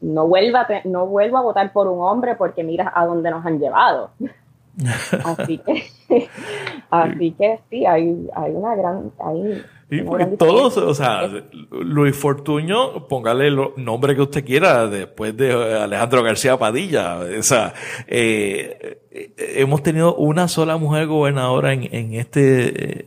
[0.00, 3.60] no, vuelva, no vuelvo a votar por un hombre porque mira a dónde nos han
[3.60, 4.10] llevado.
[5.24, 5.84] así que,
[6.90, 10.02] así que sí, hay, hay una gran, hay y
[10.36, 11.30] todos, o sea,
[11.70, 17.20] Luis Fortuño, póngale el nombre que usted quiera después de Alejandro García Padilla.
[17.38, 17.72] O sea,
[18.08, 23.06] eh, eh, hemos tenido una sola mujer gobernadora en, en este,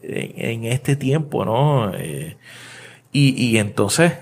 [0.52, 1.94] en, este tiempo, ¿no?
[1.96, 2.38] Eh,
[3.12, 4.14] y, y entonces,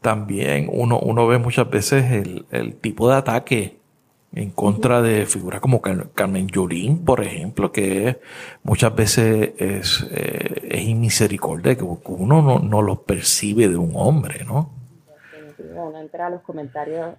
[0.00, 3.81] también uno, uno ve muchas veces el, el tipo de ataque
[4.34, 8.20] en contra de figuras como Carmen Yulín, por ejemplo, que
[8.62, 14.44] muchas veces es, eh, es inmisericordia, que uno no, no lo percibe de un hombre,
[14.44, 14.70] ¿no?
[15.74, 17.14] Uno entra a los comentarios,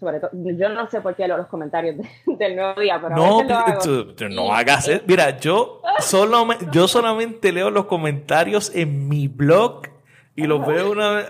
[0.00, 1.96] sobre todo, yo no sé por qué los comentarios
[2.26, 5.02] del nuevo día, pero no, no hagas eso.
[5.06, 9.93] Mira, yo, solo, yo solamente leo los comentarios en mi blog
[10.36, 11.26] y lo veo una vez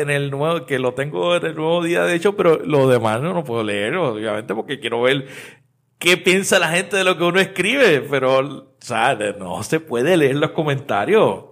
[0.00, 3.20] en el nuevo, que lo tengo en el nuevo día, de hecho, pero lo demás
[3.20, 5.26] no lo puedo leer, obviamente, porque quiero ver
[5.98, 10.16] qué piensa la gente de lo que uno escribe, pero, o sea, no se puede
[10.16, 11.44] leer los comentarios.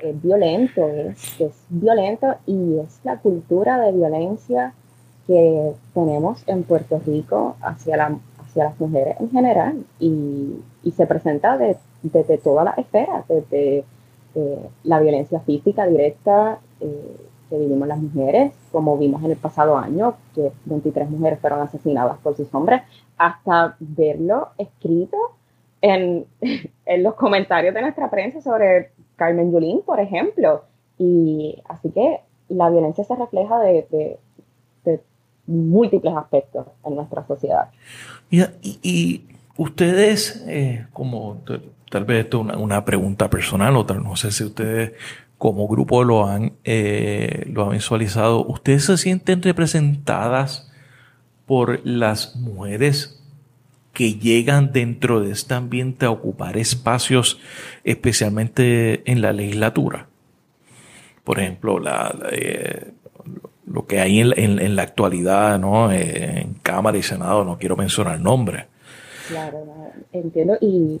[0.00, 4.74] Es violento, es, es violento y es la cultura de violencia
[5.26, 11.06] que tenemos en Puerto Rico hacia, la, hacia las mujeres en general y, y se
[11.06, 13.84] presenta desde de, todas las esferas, desde
[14.34, 17.16] eh, la violencia física directa eh,
[17.48, 22.18] que vivimos las mujeres, como vimos en el pasado año, que 23 mujeres fueron asesinadas
[22.18, 22.82] por sus hombres,
[23.16, 25.16] hasta verlo escrito
[25.80, 26.26] en,
[26.86, 30.64] en los comentarios de nuestra prensa sobre Carmen Yulín, por ejemplo.
[30.98, 34.18] Y así que la violencia se refleja de, de,
[35.46, 37.70] múltiples aspectos en nuestra sociedad.
[38.30, 39.24] y,
[39.56, 41.38] ustedes, eh, como
[41.90, 44.92] tal vez esto es una, pregunta personal, otra, no sé si ustedes
[45.38, 48.44] como grupo lo han, eh, lo han visualizado.
[48.44, 50.70] ¿Ustedes se sienten representadas
[51.46, 53.22] por las mujeres
[53.92, 57.40] que llegan dentro de este ambiente a ocupar espacios,
[57.84, 60.08] especialmente en la legislatura?
[61.24, 61.80] Por ejemplo,
[62.32, 62.92] eh,
[63.66, 65.92] lo que hay en, la actualidad, ¿no?
[65.92, 68.64] Eh, en Cámara y Senado, no quiero mencionar nombres.
[69.28, 70.56] Claro, entiendo.
[70.60, 71.00] Y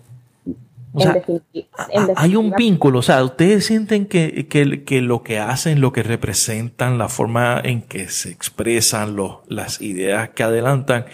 [2.16, 6.98] hay un vínculo, o sea, ustedes sienten que, que, lo que hacen, lo que representan,
[6.98, 11.06] la forma en que se expresan los, las ideas que adelantan,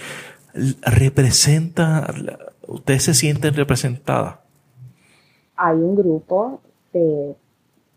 [0.83, 2.07] representa,
[2.67, 4.37] ustedes se sienten representadas.
[5.57, 6.61] Hay un grupo
[6.93, 7.35] de,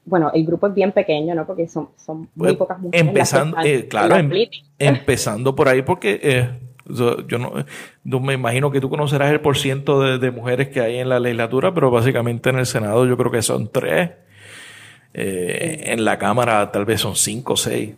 [0.06, 1.46] bueno, el grupo es bien pequeño, ¿no?
[1.46, 3.08] Porque son, son muy pocas mujeres.
[3.08, 4.32] Empezando, eh, claro, em,
[4.80, 6.50] empezando por ahí porque eh,
[6.90, 11.10] Yo no, me imagino que tú conocerás el porciento de, de, mujeres que hay en
[11.10, 14.12] la legislatura, pero básicamente en el Senado yo creo que son tres.
[15.14, 17.96] Eh, en la Cámara tal vez son cinco o seis.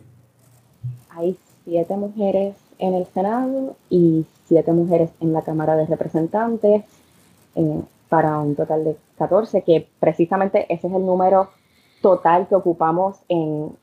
[1.10, 6.82] Hay siete mujeres en el Senado y siete mujeres en la Cámara de Representantes
[7.54, 11.50] eh, para un total de 14, que precisamente ese es el número
[12.00, 13.76] total que ocupamos en,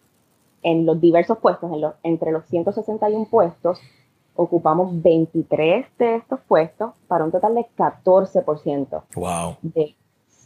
[0.64, 3.80] en los diversos puestos, en los, entre los 161 puestos,
[4.38, 9.04] ocupamos 23 de estos puestos para un total de 14%.
[9.16, 9.58] Wow.
[9.62, 9.96] De,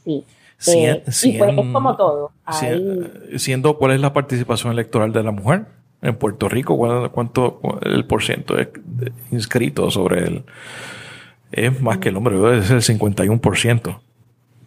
[0.04, 0.26] sí.
[0.68, 2.32] Eh, y pues es como todo.
[3.38, 5.66] siendo, ¿cuál es la participación electoral de la mujer
[6.02, 6.78] en Puerto Rico?
[7.12, 8.70] ¿Cuánto el porciento es
[9.32, 10.44] inscrito sobre él?
[11.52, 14.00] Es más que el hombre, es el 51%.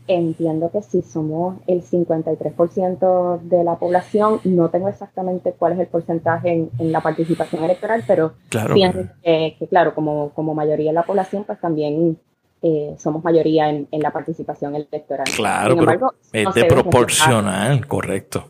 [0.06, 4.38] Entiendo que sí, somos el 53% de la población.
[4.44, 9.94] No tengo exactamente cuál es el porcentaje en, la participación electoral, pero claro, que, claro,
[9.94, 12.18] como, como mayoría de la población, pues también
[12.60, 15.26] eh, somos mayoría en, la participación electoral.
[15.34, 18.44] Claro, pero es de proporcional, correcto.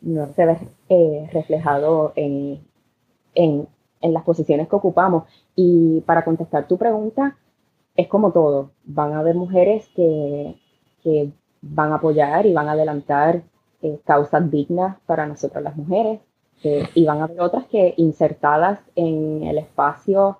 [0.00, 0.56] No se ve
[0.88, 2.60] eh, reflejado en,
[3.34, 3.68] en,
[4.00, 5.24] en las posiciones que ocupamos.
[5.54, 7.36] Y para contestar tu pregunta,
[8.00, 8.70] es como todo.
[8.84, 10.56] Van a haber mujeres que,
[11.62, 13.42] van a apoyar y van a adelantar
[13.82, 16.20] eh, causas dignas para nosotras las mujeres.
[16.62, 20.38] Eh, y van a haber otras que insertadas en el espacio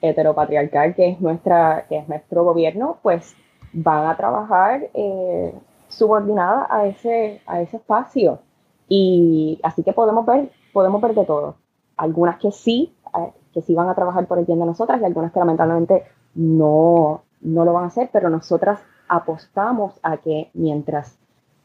[0.00, 3.34] heteropatriarcal que es, nuestra, que es nuestro gobierno, pues
[3.72, 5.54] van a trabajar eh,
[5.88, 8.40] subordinada a ese, a ese espacio.
[8.88, 11.56] Y así que podemos ver, podemos ver de todo.
[11.96, 12.94] Algunas que sí,
[13.52, 17.22] que sí van a trabajar por el bien de nosotras y algunas que lamentablemente no,
[17.40, 21.18] no lo van a hacer, pero nosotras apostamos a que mientras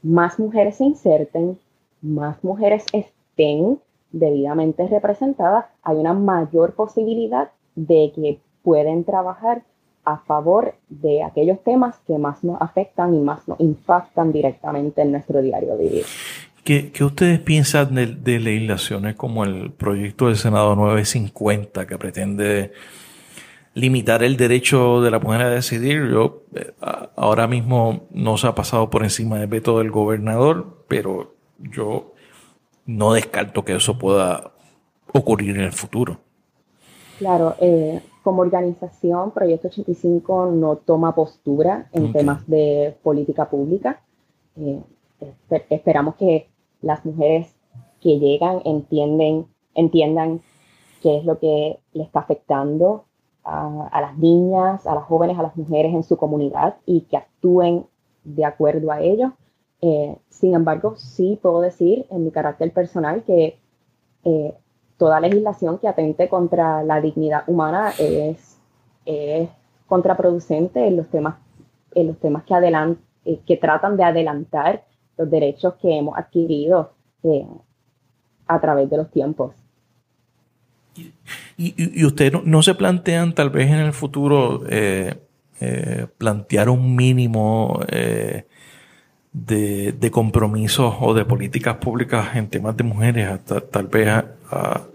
[0.03, 1.57] más mujeres se inserten,
[2.01, 3.79] más mujeres estén
[4.11, 9.63] debidamente representadas, hay una mayor posibilidad de que pueden trabajar
[10.03, 15.11] a favor de aquellos temas que más nos afectan y más nos impactan directamente en
[15.11, 16.05] nuestro diario vivir.
[16.67, 22.73] ¿Qué, qué ustedes piensan de, de legislaciones como el proyecto del Senado 950 que pretende
[23.73, 26.09] limitar el derecho de la mujer a decidir.
[26.09, 26.73] Yo eh,
[27.15, 32.11] ahora mismo no se ha pasado por encima del veto del gobernador, pero yo
[32.85, 34.51] no descarto que eso pueda
[35.13, 36.17] ocurrir en el futuro.
[37.17, 44.01] Claro, eh, como organización, Proyecto 85 no toma postura en temas de política pública.
[44.57, 44.81] Eh,
[45.69, 46.49] esperamos que
[46.81, 47.55] las mujeres
[48.01, 50.41] que llegan entienden, entiendan
[51.01, 53.05] qué es lo que le está afectando
[53.43, 57.85] a, las niñas, a las jóvenes, a las mujeres en su comunidad y que actúen
[58.25, 59.33] de acuerdo a ello.
[59.81, 63.57] Eh, sin embargo, sí puedo decir en mi carácter personal que
[64.25, 64.53] eh,
[64.97, 68.55] toda legislación que atente contra la dignidad humana es,
[69.87, 71.35] contraproducente en los temas,
[71.95, 72.53] en los temas que,
[73.23, 74.83] eh, que tratan de adelantar
[75.17, 76.93] los derechos que hemos adquirido
[78.47, 79.53] a través de los tiempos.
[81.57, 85.15] Y, y, ustedes no, se plantean tal vez en el futuro eh,
[85.59, 88.45] eh, plantear un mínimo eh,
[89.33, 94.25] de, de compromisos o de políticas públicas en temas de mujeres, hasta, tal vez a,
[94.49, 94.87] a,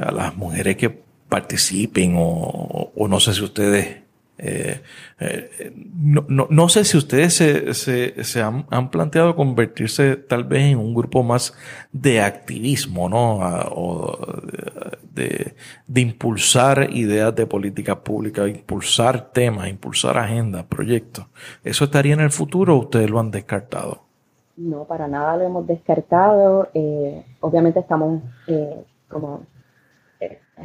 [0.00, 1.04] a las mujeres que
[1.34, 4.03] participen o, no sé si ustedes
[4.36, 4.82] eh,
[5.20, 10.72] eh, no, no, no, sé si ustedes se, se, han, han, planteado convertirse tal vez
[10.72, 11.54] en un grupo más
[11.92, 13.38] de activismo, ¿no?
[13.70, 14.18] o
[15.12, 15.54] de,
[15.86, 21.26] de, impulsar ideas de política pública, impulsar temas, impulsar agendas, proyectos.
[21.62, 24.02] ¿Eso estaría en el futuro o ustedes lo han descartado?
[24.56, 26.70] No, para nada lo hemos descartado.
[26.74, 28.20] Eh, obviamente estamos
[29.08, 29.46] como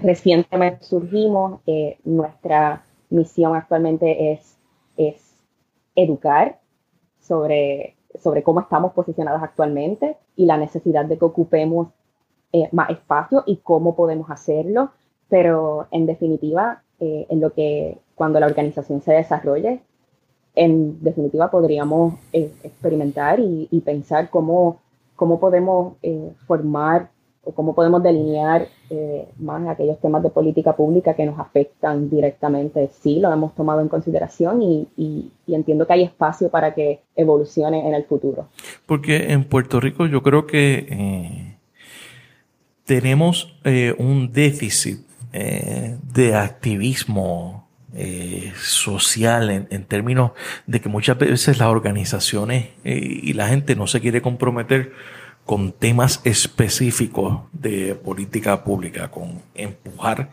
[0.01, 1.61] recientemente surgimos,
[2.03, 4.57] nuestra misión actualmente es,
[4.97, 5.35] es
[5.95, 6.59] educar
[7.19, 11.89] sobre, sobre cómo estamos posicionados actualmente y la necesidad de que ocupemos
[12.51, 14.91] eh, más espacio y cómo podemos hacerlo,
[15.27, 19.81] pero en definitiva, eh, en lo que cuando la organización se desarrolle,
[20.55, 24.79] en definitiva podríamos eh, experimentar y, y, pensar cómo,
[25.15, 25.93] cómo podemos
[26.47, 27.11] formar
[27.55, 32.89] cómo podemos delinear eh, más aquellos temas de política pública que nos afectan directamente.
[33.01, 37.93] Sí, lo hemos tomado en consideración y, entiendo que hay espacio para que evolucione en
[37.93, 38.47] el futuro.
[38.85, 41.57] Porque en Puerto Rico yo creo que eh,
[42.85, 44.99] tenemos eh, un déficit
[45.31, 47.67] de activismo
[48.55, 50.31] social en, términos
[50.65, 54.91] de que muchas veces las organizaciones y la gente no se quiere comprometer
[55.49, 60.29] con temas específicos de política pública, con empujar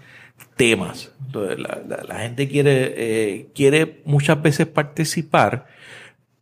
[0.57, 1.11] temas.
[1.33, 5.69] la, gente quiere, eh, quiere muchas veces participar,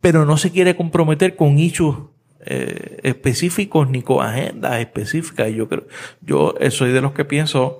[0.01, 1.95] pero no se quiere comprometer con issues
[2.41, 5.51] eh, específicos ni con agendas específicas.
[5.51, 5.87] Y yo creo,
[6.19, 7.79] yo soy de los que pienso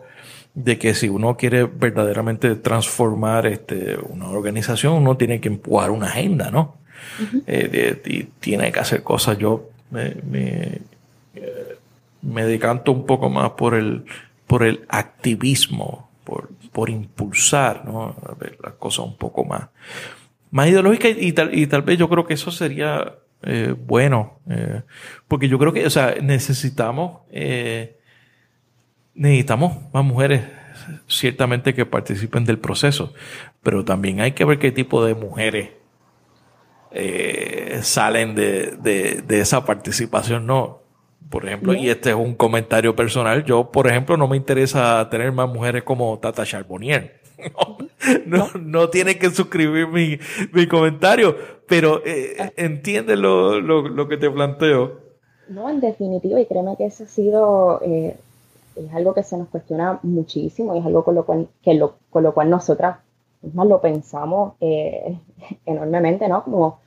[0.54, 6.06] de que si uno quiere verdaderamente transformar este, una organización, uno tiene que empujar una
[6.06, 6.78] agenda, ¿no?
[7.48, 9.38] Eh, y tiene que hacer cosas.
[9.38, 10.82] Yo me, me,
[12.22, 14.06] me, decanto un poco más por el,
[14.48, 18.16] por el activismo, por, por impulsar, ¿no?
[18.64, 19.70] Las cosas un poco más,
[20.52, 23.16] más ideológicas y tal, y tal vez yo creo que eso sería
[23.48, 24.82] eh, bueno, eh,
[25.28, 28.00] porque yo creo que, o sea, necesitamos, eh,
[29.14, 30.44] necesitamos más mujeres
[31.08, 33.14] ciertamente que participen del proceso,
[33.62, 35.70] pero también hay que ver qué tipo de mujeres
[37.82, 40.80] salen de, de, de, esa participación, no.
[41.30, 45.32] Por ejemplo, y este es un comentario personal, yo, por ejemplo, no me interesa tener
[45.32, 47.20] más mujeres como Tata Charbonnier.
[48.26, 50.20] No, no, tiene que suscribir mi,
[50.54, 51.36] mi comentario,
[51.68, 52.52] pero eh, ah.
[52.56, 55.00] entiende lo, lo, que te planteo.
[55.50, 58.16] No, en definitiva, y créeme que eso ha sido, eh,
[58.76, 61.96] es algo que se nos cuestiona muchísimo y es algo con lo cual, que lo,
[62.10, 62.98] con lo cual nosotras
[63.54, 65.18] más lo pensamos eh,
[65.66, 66.44] enormemente, ¿no?
[66.44, 66.80] Como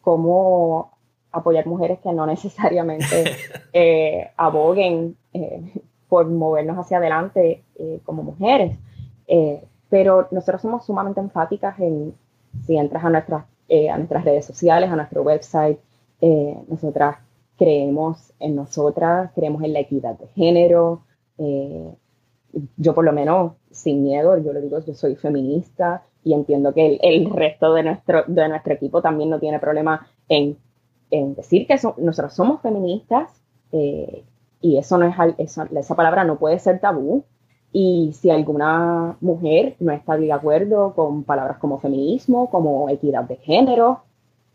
[0.00, 0.90] cómo
[1.32, 3.24] apoyar mujeres que no necesariamente
[4.36, 5.16] aboguen
[6.08, 7.62] por movernos hacia adelante
[8.04, 8.78] como mujeres.
[9.28, 12.14] Eh, pero nosotros somos sumamente enfáticas en,
[12.66, 15.78] si entras a nuestras, eh, a nuestras redes sociales, a nuestro website,
[16.20, 17.18] eh, nosotras
[17.56, 21.02] creemos en nosotras, creemos en la equidad de género.
[22.76, 26.98] Yo por lo menos, sin miedo, yo lo digo, yo soy feminista y entiendo que
[27.02, 30.56] el, resto de nuestro, de nuestro equipo también no tiene problema en,
[31.10, 33.30] en decir que nosotros somos feministas
[34.60, 37.24] y eso no es, esa palabra no puede ser tabú.
[37.72, 43.36] Y si alguna mujer no está de acuerdo con palabras como feminismo, como equidad de
[43.36, 44.02] género,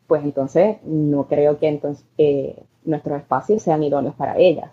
[0.08, 4.72] pues entonces no creo que entonces eh, nuestros espacios sean idóneos para ellas.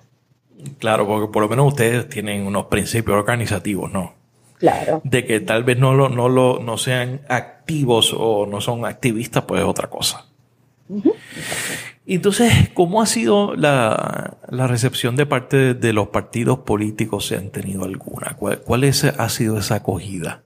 [0.79, 4.15] Claro, porque por lo menos ustedes tienen unos principios organizativos, ¿no?
[4.59, 5.01] Claro.
[5.05, 9.45] De que tal vez no, lo, no, lo, no sean activos o no son activistas,
[9.45, 10.27] pues es otra cosa.
[12.07, 17.85] Entonces, ¿cómo ha sido la, recepción de parte de, los partidos políticos, si han tenido
[17.85, 18.37] alguna?
[18.39, 20.43] ¿Cuál, ha sido esa acogida?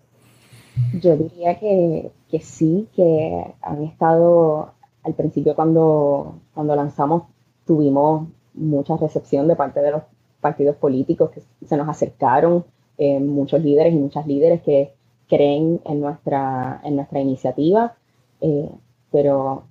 [1.01, 2.11] Yo diría que,
[2.41, 4.73] sí, que han estado,
[5.05, 7.25] al principio cuando, cuando lanzamos,
[7.65, 10.03] tuvimos mucha recepción de parte de los
[10.41, 12.65] partidos políticos que se nos acercaron,
[12.99, 14.93] eh, muchos líderes y muchas líderes que
[15.29, 17.95] creen en nuestra, en nuestra iniciativa,
[18.41, 18.69] eh,
[19.11, 19.65] pero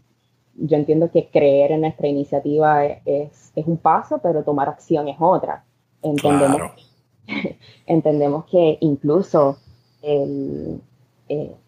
[0.55, 5.63] yo entiendo que creer en nuestra iniciativa es, un paso, pero tomar acción es otra.
[6.01, 6.71] Entendemos,
[7.85, 9.57] entendemos que incluso
[10.01, 10.79] eh,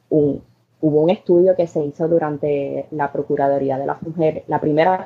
[0.09, 5.05] hubo un estudio que se hizo durante la Procuraduría de las Mujeres, la primera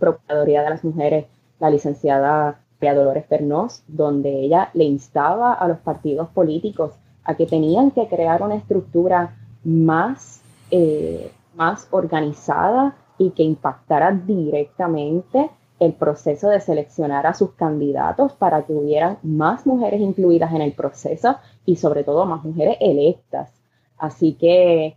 [0.00, 1.26] Procuraduría de las Mujeres,
[1.60, 7.46] la licenciada Pia Dolores Pernos, donde ella le instaba a los partidos políticos a que
[7.46, 10.42] tenían que crear una estructura más,
[10.72, 18.62] eh, más organizada y que impactara directamente el proceso de seleccionar a sus candidatos para
[18.62, 23.50] que hubieran más mujeres incluidas en el proceso y sobre todo más mujeres electas.
[23.96, 24.96] Así que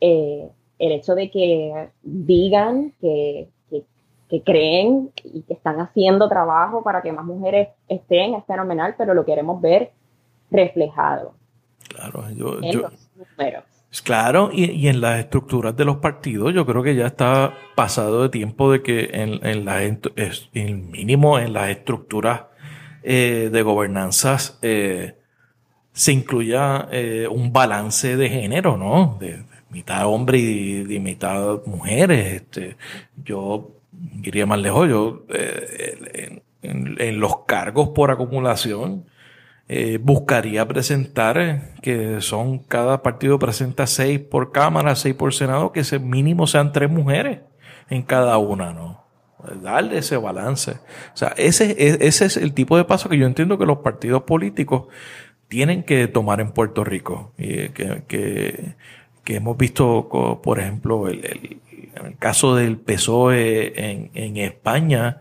[0.00, 3.48] eh, el hecho de que digan que,
[4.42, 9.24] creen y que están haciendo trabajo para que más mujeres estén es fenomenal, pero lo
[9.24, 9.92] queremos ver
[10.50, 11.34] reflejado.
[11.88, 13.64] Claro, yo, en los números.
[14.02, 18.28] Claro, y, en las estructuras de los partidos yo creo que ya está pasado de
[18.28, 22.42] tiempo de que en, en la, el mínimo en las estructuras
[23.04, 25.14] eh, de gobernanzas eh,
[25.92, 29.16] se incluya eh, un balance de género, ¿no?
[29.20, 32.42] De, mitad hombre y de, mitad mujeres.
[32.42, 32.76] Este,
[33.24, 33.72] yo
[34.22, 35.24] iría más lejos, yo
[36.62, 39.04] en los cargos por acumulación,
[39.66, 45.72] eh, buscaría presentar, eh, que son, cada partido presenta seis por Cámara, seis por Senado,
[45.72, 47.40] que ese mínimo sean tres mujeres
[47.88, 49.04] en cada una, ¿no?
[49.62, 50.72] Darle ese balance.
[50.72, 53.78] O sea, ese, e, ese es el tipo de paso que yo entiendo que los
[53.78, 54.88] partidos políticos
[55.48, 57.32] tienen que tomar en Puerto Rico.
[57.38, 58.76] Y que, que,
[59.24, 60.08] que hemos visto,
[60.42, 61.60] por ejemplo, el, el,
[61.96, 65.20] el caso del PSOE en, en España,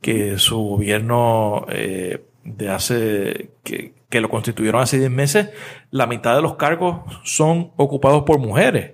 [0.00, 5.50] que su gobierno eh, de hace, que, que lo constituyeron hace 10 meses,
[5.90, 8.92] la mitad de los cargos son ocupados por mujeres.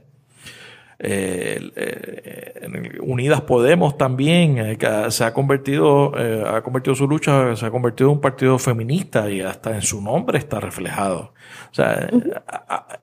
[3.00, 4.78] Unidas Podemos también
[5.10, 6.12] se ha convertido,
[6.46, 10.02] ha convertido su lucha, se ha convertido en un partido feminista y hasta en su
[10.02, 11.34] nombre está reflejado.
[11.70, 12.10] O sea,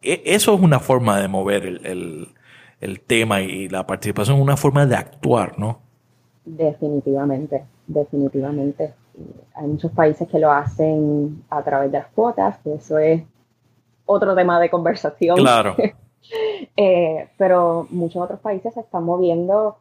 [0.01, 2.27] e, eso es una forma de mover el, el
[3.01, 5.79] tema y la participación es una forma de actuar, ¿no?
[6.45, 8.93] Definitivamente, definitivamente.
[9.55, 13.23] Hay muchos países que lo hacen a través de las cuotas, que eso es
[14.05, 15.37] otro tema de conversación.
[15.37, 15.75] Claro.
[16.75, 19.77] Eh, pero muchos otros países se están moviendo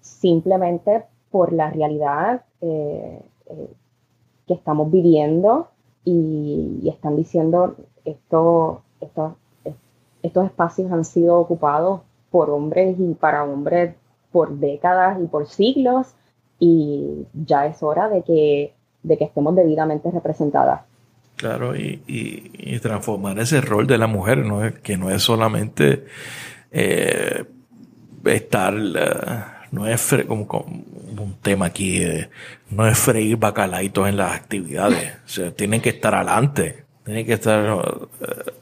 [0.00, 3.70] simplemente por la realidad eh, eh,
[4.48, 5.68] que estamos viviendo
[6.04, 9.36] y, están diciendo esto, esto,
[10.22, 12.00] estos espacios han sido ocupados
[12.36, 13.94] por hombres y para hombres
[14.30, 16.08] por décadas y por siglos
[16.58, 20.82] y ya es hora de que, de que estemos debidamente representadas.
[21.36, 24.60] Claro, y, transformar ese rol de la mujer, ¿no?
[24.82, 26.04] que no es solamente
[26.70, 27.44] eh,
[28.26, 32.02] estar, eh, no es como, un tema aquí,
[32.68, 37.32] no es freír bacalaitos en las actividades, o sea, tienen que estar adelante, tienen que
[37.32, 37.78] estar
[38.20, 38.52] eh,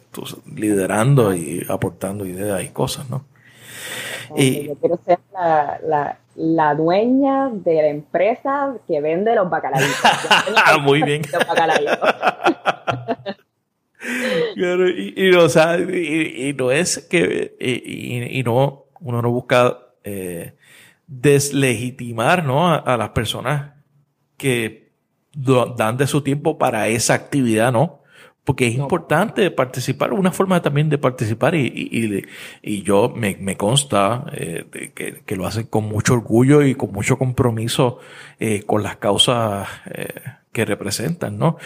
[0.54, 3.33] liderando y aportando ideas y cosas, ¿no?
[4.36, 9.96] Y, yo quiero ser la, la, dueña de la empresa que vende los bacalaitos.
[10.82, 11.22] Muy bien.
[14.56, 20.54] y, o sea, y, no es que, y, no, uno no busca eh,
[21.06, 22.72] deslegitimar ¿no?
[22.72, 23.72] a, las personas
[24.36, 24.92] que
[25.76, 28.03] dan de su tiempo para esa actividad, ¿no?
[28.44, 32.24] Porque es importante participar, una forma también de participar y, y,
[32.62, 36.92] y yo me, me consta eh, que, que, lo hacen con mucho orgullo y con
[36.92, 37.98] mucho compromiso
[38.38, 40.08] eh, con las causas eh,
[40.52, 41.56] que representan, ¿no?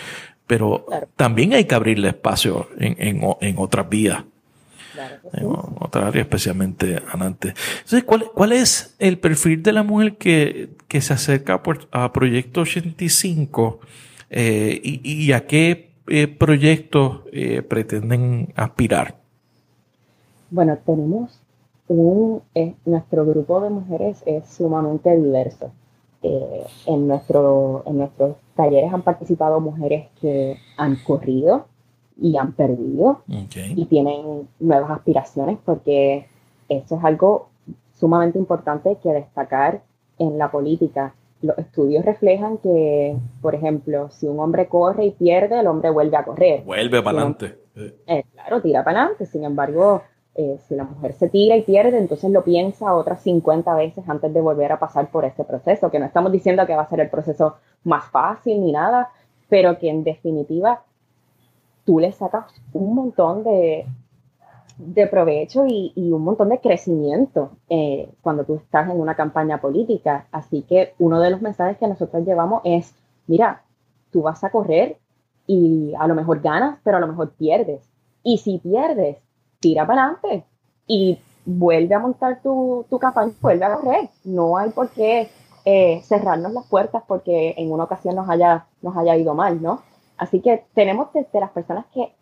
[0.47, 4.24] Pero también hay que abrirle espacio en, en, en otras vías.
[5.33, 7.55] En otra área especialmente adelante.
[7.76, 11.62] Entonces, ¿cuál, ¿cuál es el perfil de la mujer que, que se acerca
[11.93, 13.81] a, Proyecto 85
[14.31, 19.16] eh, y, y a qué eh, proyectos eh, pretenden aspirar?
[20.50, 21.40] Bueno, tenemos
[21.88, 25.72] un, eh, nuestro grupo de mujeres es sumamente diverso.
[26.20, 31.66] en, nuestro, en nuestros talleres han participado mujeres que han corrido
[32.20, 36.26] y han perdido y tienen nuevas aspiraciones porque
[36.68, 37.50] eso es algo
[37.94, 39.82] sumamente importante que destacar
[40.18, 45.61] en la política los estudios reflejan que, por ejemplo, si un hombre corre y pierde,
[45.61, 46.62] el hombre vuelve a correr.
[46.64, 47.59] Vuelve para adelante.
[48.07, 49.26] Eh, claro, tira para adelante.
[49.26, 50.03] Sin embargo,
[50.34, 54.32] eh, si la mujer se tira y pierde, entonces lo piensa otras 50 veces antes
[54.32, 57.01] de volver a pasar por este proceso, que no estamos diciendo que va a ser
[57.01, 59.11] el proceso más fácil ni nada,
[59.49, 60.82] pero que en definitiva
[61.84, 63.86] tú le sacas un montón de,
[64.79, 70.26] de provecho y, un montón de crecimiento eh, cuando tú estás en una campaña política.
[70.33, 72.95] Así que uno de los mensajes que nosotros llevamos es,
[73.26, 73.62] mira,
[74.11, 74.99] tú vas a correr
[75.47, 77.83] y a lo mejor ganas, pero a lo mejor pierdes.
[78.22, 79.16] Y si pierdes,
[79.61, 80.45] tira para adelante
[80.87, 84.09] y vuelve a montar tu, tu campaña, vuelve a correr.
[84.24, 85.29] No hay por qué
[85.64, 89.83] eh, cerrarnos las puertas porque en una ocasión nos haya, nos haya ido mal, ¿no?
[90.16, 92.14] Así que tenemos desde las personas que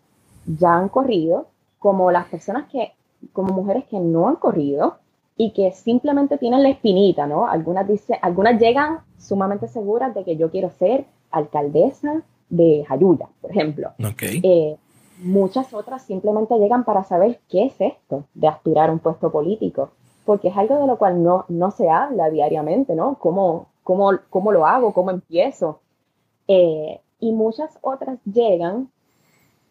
[0.47, 1.47] ya han corrido,
[1.79, 2.93] como las personas que,
[3.33, 4.97] como mujeres que no han corrido
[5.37, 7.47] y que simplemente tienen la espinita, ¿no?
[7.47, 13.51] Algunas, dice, algunas llegan sumamente seguras de que yo quiero ser alcaldesa de Jayuya, por
[13.51, 13.91] ejemplo.
[14.43, 14.77] Eh,
[15.18, 19.91] muchas otras simplemente llegan para saber qué es esto de aspirar a un puesto político,
[20.24, 23.18] porque es algo de lo cual no, no se habla diariamente, ¿no?
[23.18, 24.95] ¿Cómo, cómo, cómo lo hago?
[24.95, 25.81] ¿Cómo empiezo?
[26.49, 28.91] Eh, y muchas otras llegan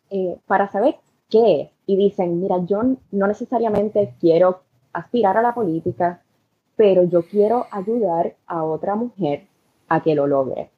[0.10, 0.98] eh, para saber
[1.30, 4.62] qué y dicen, mira, yo no necesariamente quiero
[4.94, 6.22] aspirar a la política,
[6.76, 9.48] pero yo quiero ayudar a otra mujer
[9.88, 10.70] a que lo logre.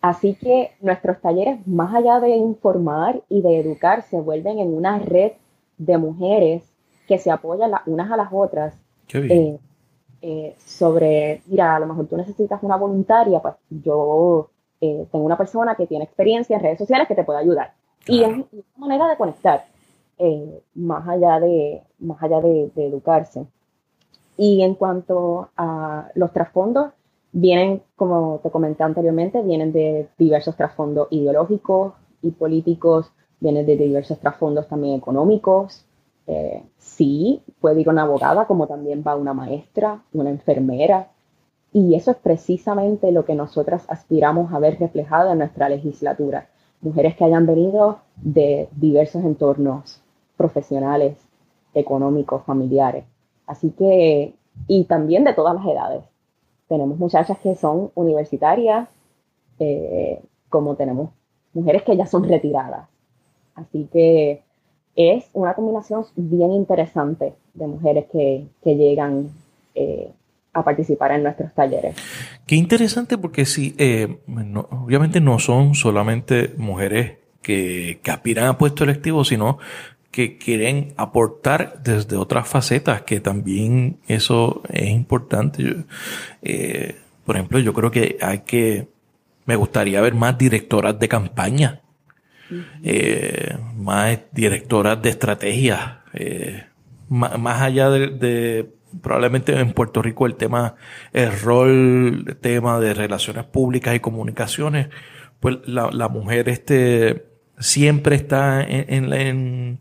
[0.00, 4.98] Así que nuestros talleres, más allá de informar y de educar, se vuelven en una
[4.98, 5.32] red
[5.76, 6.62] de mujeres
[7.06, 8.78] que se apoyan las unas a las otras.
[9.12, 9.58] Eh,
[10.22, 15.36] eh, sobre, mira, a lo mejor tú necesitas una voluntaria, pues yo eh, tengo una
[15.36, 17.72] persona que tiene experiencia en redes sociales que te puede ayudar.
[18.06, 19.64] Y es una manera de conectar.
[20.22, 23.46] Eh, más allá, de, más allá de, educarse.
[24.36, 26.92] Y en cuanto a los trasfondos,
[27.32, 33.10] vienen, como te comenté anteriormente, vienen de diversos trasfondos ideológicos y políticos,
[33.40, 35.86] vienen de diversos trasfondos también económicos.
[36.26, 41.08] Eh, sí, puede ir una abogada, como también va una maestra, una enfermera.
[41.72, 46.50] Y eso es precisamente lo que nosotras aspiramos a ver reflejado en nuestra legislatura.
[46.82, 50.02] Mujeres que hayan venido de diversos entornos
[50.40, 51.18] profesionales,
[51.74, 53.04] económicos, familiares.
[53.46, 54.32] Así que,
[54.66, 56.02] y también de todas las edades.
[56.66, 58.88] Tenemos muchachas que son universitarias,
[59.58, 61.10] eh, como tenemos
[61.52, 62.88] mujeres que ya son retiradas.
[63.54, 64.40] Así que
[64.96, 69.28] es una combinación bien interesante de mujeres que, llegan
[69.74, 70.10] eh,
[70.54, 71.96] a participar en nuestros talleres.
[72.46, 74.20] Qué interesante porque sí, eh,
[74.70, 79.58] obviamente no son solamente mujeres que, que aspiran a puestos electivos, sino
[80.10, 85.84] que quieren aportar desde otras facetas, que también eso es importante.
[86.42, 88.88] Eh, por ejemplo, yo creo que hay que,
[89.46, 91.82] me gustaría ver más directoras de campaña,
[92.82, 96.64] eh, más directoras de estrategia, eh,
[97.08, 98.68] más, allá de,
[99.00, 100.74] probablemente en Puerto Rico el tema,
[101.12, 104.88] el rol, el tema de relaciones públicas y comunicaciones,
[105.38, 107.29] pues la, la mujer este,
[107.60, 109.80] siempre está en, en,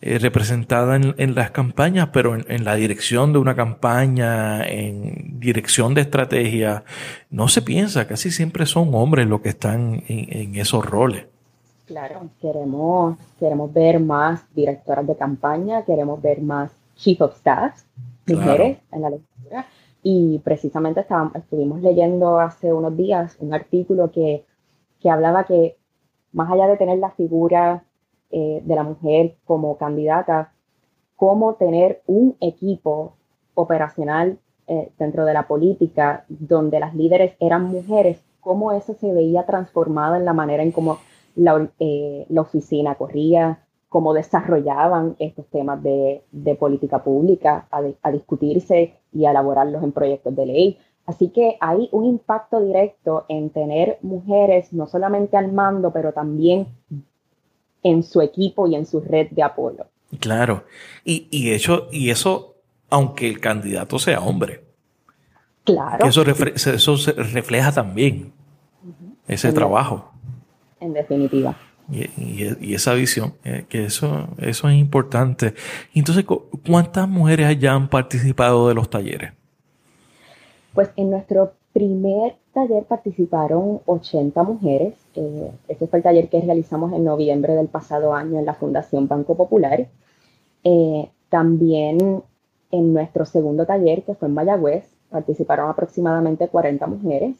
[0.00, 6.02] eh, representada en, las campañas, pero en, la dirección de una campaña, en dirección de
[6.02, 6.84] estrategia,
[7.30, 11.26] no se piensa, casi siempre son hombres los que están en, esos roles.
[11.86, 17.82] Claro, queremos, queremos ver más directoras de campaña, queremos ver más chief of staff,
[18.26, 19.66] mujeres en la lectura.
[20.04, 24.44] Y precisamente estábamos, estuvimos leyendo hace unos días un artículo que,
[25.00, 25.76] que hablaba que
[26.32, 27.84] más allá de tener la figura
[28.30, 30.52] eh, de la mujer como candidata,
[31.16, 33.14] cómo tener un equipo
[33.54, 39.46] operacional eh, dentro de la política donde las líderes eran mujeres, cómo eso se veía
[39.46, 40.98] transformado en la manera en cómo
[41.34, 46.22] la, eh, oficina corría, cómo desarrollaban estos temas de,
[46.60, 50.78] política pública a, a, discutirse y a elaborarlos en proyectos de ley.
[51.08, 56.68] Así que hay un impacto directo en tener mujeres no solamente al mando, pero también
[57.82, 59.86] en su equipo y en su red de apoyo.
[60.20, 60.64] Claro,
[61.06, 62.56] y, y, eso, y eso,
[62.90, 64.64] aunque el candidato sea hombre.
[65.64, 66.04] Claro.
[66.04, 66.22] eso,
[66.70, 68.34] eso refleja también
[69.26, 70.12] ese trabajo.
[70.78, 71.56] En definitiva.
[71.90, 75.54] Y, esa visión, eh, que eso, eso es importante.
[75.94, 76.26] Entonces,
[76.66, 79.32] ¿cuántas mujeres ya han participado de los talleres?
[80.78, 84.94] Pues en nuestro primer taller participaron 80 mujeres.
[85.16, 89.08] Eh, este fue el taller que realizamos en noviembre del pasado año en la Fundación
[89.08, 89.88] Banco Popular.
[90.62, 92.22] Eh, también
[92.70, 97.34] en nuestro segundo taller, que fue en Mayagüez, participaron aproximadamente 40 mujeres.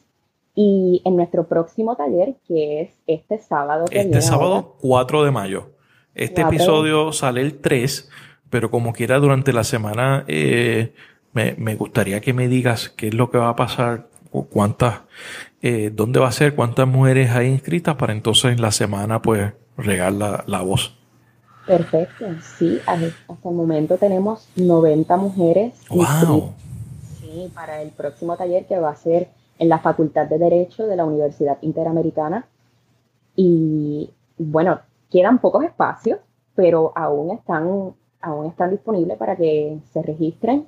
[0.57, 3.85] Y en nuestro próximo taller, que es este sábado.
[3.93, 5.71] este sábado 4 de mayo.
[6.13, 8.11] Este episodio sale el 3,
[8.51, 10.93] pero como quiera durante la semana eh,
[11.33, 14.09] me, gustaría que me digas qué es lo que va a pasar,
[14.51, 15.01] cuántas,
[15.63, 19.53] eh, dónde va a ser, cuántas mujeres hay inscritas para entonces en la semana pues
[19.77, 20.97] regar la, voz.
[21.67, 22.27] Perfecto,
[22.59, 25.75] sí, hasta el momento tenemos 90 mujeres.
[25.91, 26.55] ¡Wow!
[27.21, 30.97] Sí, para el próximo taller que va a ser en la Facultad de Derecho de
[30.97, 32.47] la Universidad Interamericana.
[33.37, 36.19] Y bueno, quedan pocos espacios,
[36.55, 40.67] pero aún están, aún están disponibles para que se registren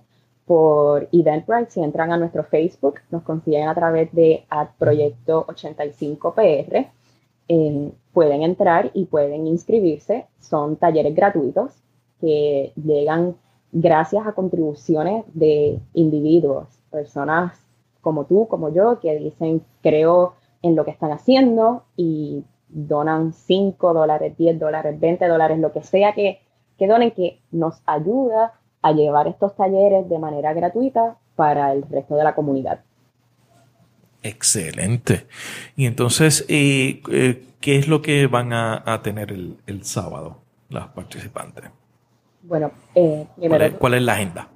[0.51, 1.71] por Eventbrite.
[1.71, 4.47] Si entran a nuestro Facebook, nos consiguen a través de
[4.81, 6.89] Proyecto 85PR.
[7.47, 10.27] Eh, pueden entrar y pueden inscribirse.
[10.41, 11.71] Son talleres gratuitos
[12.21, 13.37] que llegan
[13.71, 17.57] gracias a contribuciones de individuos, personas
[18.01, 23.95] como tú, como yo, que dicen creo en lo que están haciendo y donan 5
[23.95, 26.41] dólares, 10 dólares, 20 dólares, lo que sea que,
[26.77, 32.17] que donen, que nos ayuda a llevar estos talleres de manera gratuita para el resto
[32.17, 32.81] de la comunidad.
[34.23, 35.27] Excelente.
[35.77, 41.65] Y entonces, eh, eh, ¿qué es lo que van a, tener el, sábado las participantes?
[42.43, 44.49] Bueno, eh, primero, ¿Cuál, es, la agenda?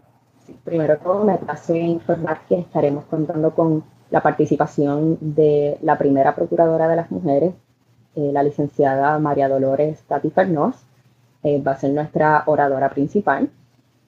[0.64, 6.86] primero todo me place informar que estaremos contando con la participación de la primera procuradora
[6.88, 7.54] de las mujeres,
[8.14, 10.76] la licenciada María Dolores Tati Fernós,
[11.44, 13.50] va a ser nuestra oradora principal.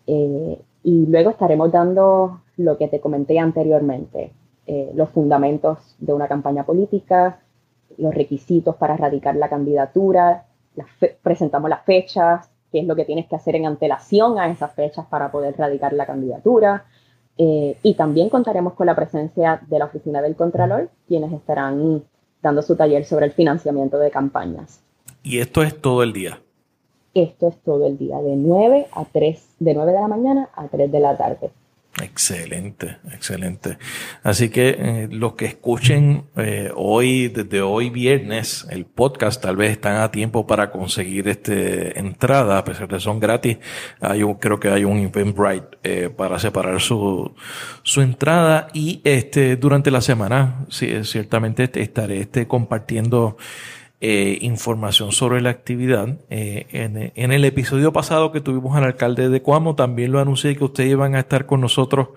[0.06, 4.32] Eh, y luego estaremos dando lo que te comenté anteriormente,
[4.66, 7.40] eh, los fundamentos de una campaña política,
[7.98, 10.46] los requisitos para radicar la candidatura,
[11.22, 15.06] presentamos las fechas, qué es lo que tienes que hacer en antelación a esas fechas
[15.06, 16.84] para poder radicar la candidatura.
[17.38, 22.04] Eh, y también contaremos con la presencia de la Oficina del Contralor, quienes estarán
[22.42, 24.82] dando su taller sobre el financiamiento de campañas.
[25.22, 26.38] ¿Y esto es todo el día?
[27.16, 30.68] Esto es todo el día, de 9 a 3, de 9 de la mañana a
[30.68, 31.50] 3 de la tarde.
[32.02, 33.78] Excelente, excelente.
[34.22, 39.72] Así que eh, los que escuchen eh, hoy, desde hoy viernes, el podcast, tal vez
[39.72, 43.56] están a tiempo para conseguir este entrada, a pesar de que son gratis.
[44.02, 47.34] Hay un, creo que hay un Eventbrite eh, para separar su,
[47.82, 53.38] su entrada y este durante la semana, sí, ciertamente estaré este compartiendo
[54.08, 56.06] eh, información sobre la actividad.
[56.30, 56.66] Eh,
[57.16, 60.92] en, el episodio pasado que tuvimos al alcalde de Cuamo, también lo anuncié que ustedes
[60.92, 62.10] iban a estar con nosotros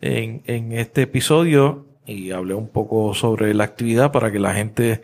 [0.00, 5.02] en, este episodio y hablé un poco sobre la actividad para que la gente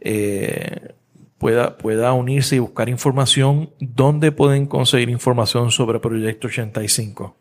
[0.00, 0.92] eh,
[1.38, 3.70] pueda, pueda unirse y buscar información.
[3.80, 7.34] ¿Dónde pueden conseguir información sobre Proyecto 85?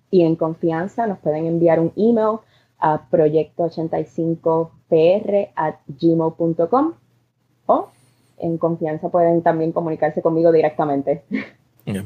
[0.10, 2.38] Y en confianza nos pueden enviar un email
[2.80, 6.94] a proyecto85pr at gmail.com
[7.66, 7.90] o
[8.38, 11.24] en confianza pueden también comunicarse conmigo directamente.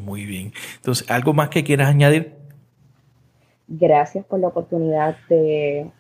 [0.01, 0.51] Muy bien.
[0.75, 2.36] Entonces, ¿algo más que quieras añadir?
[3.67, 5.91] Gracias por la oportunidad de,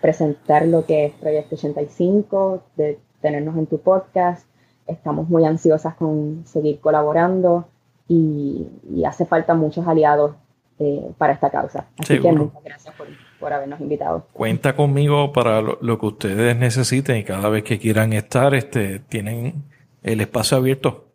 [0.00, 4.46] presentar lo que es Proyecto 85, de tenernos en tu podcast.
[4.86, 7.68] Estamos muy ansiosas con seguir colaborando
[8.08, 8.66] y,
[9.04, 10.36] hace falta muchos aliados
[10.78, 11.86] eh, para esta causa.
[11.98, 13.08] Así que muchas gracias por,
[13.38, 14.26] por habernos invitado.
[14.32, 19.64] Cuenta conmigo para lo, que ustedes necesiten y cada vez que quieran estar, este, tienen
[20.02, 21.06] el espacio abierto.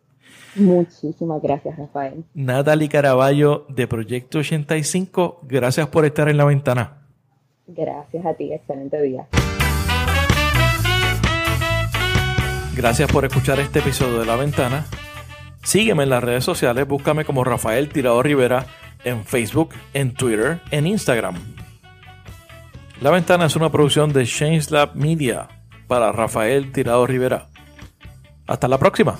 [0.54, 2.24] Muchísimas gracias, Rafael.
[2.34, 7.06] Natalie Caraballo de Proyecto 85, gracias por estar en la ventana.
[7.66, 9.26] Gracias a ti, excelente día.
[12.76, 14.86] Gracias por escuchar este episodio de La Ventana.
[15.62, 18.66] Sígueme en las redes sociales, búscame como Rafael Tirado Rivera
[19.04, 21.36] en Facebook, en Twitter, en Instagram.
[23.02, 25.48] La Ventana es una producción de Change Lab Media
[25.88, 27.48] para Rafael Tirado Rivera.
[28.46, 29.18] Hasta la próxima.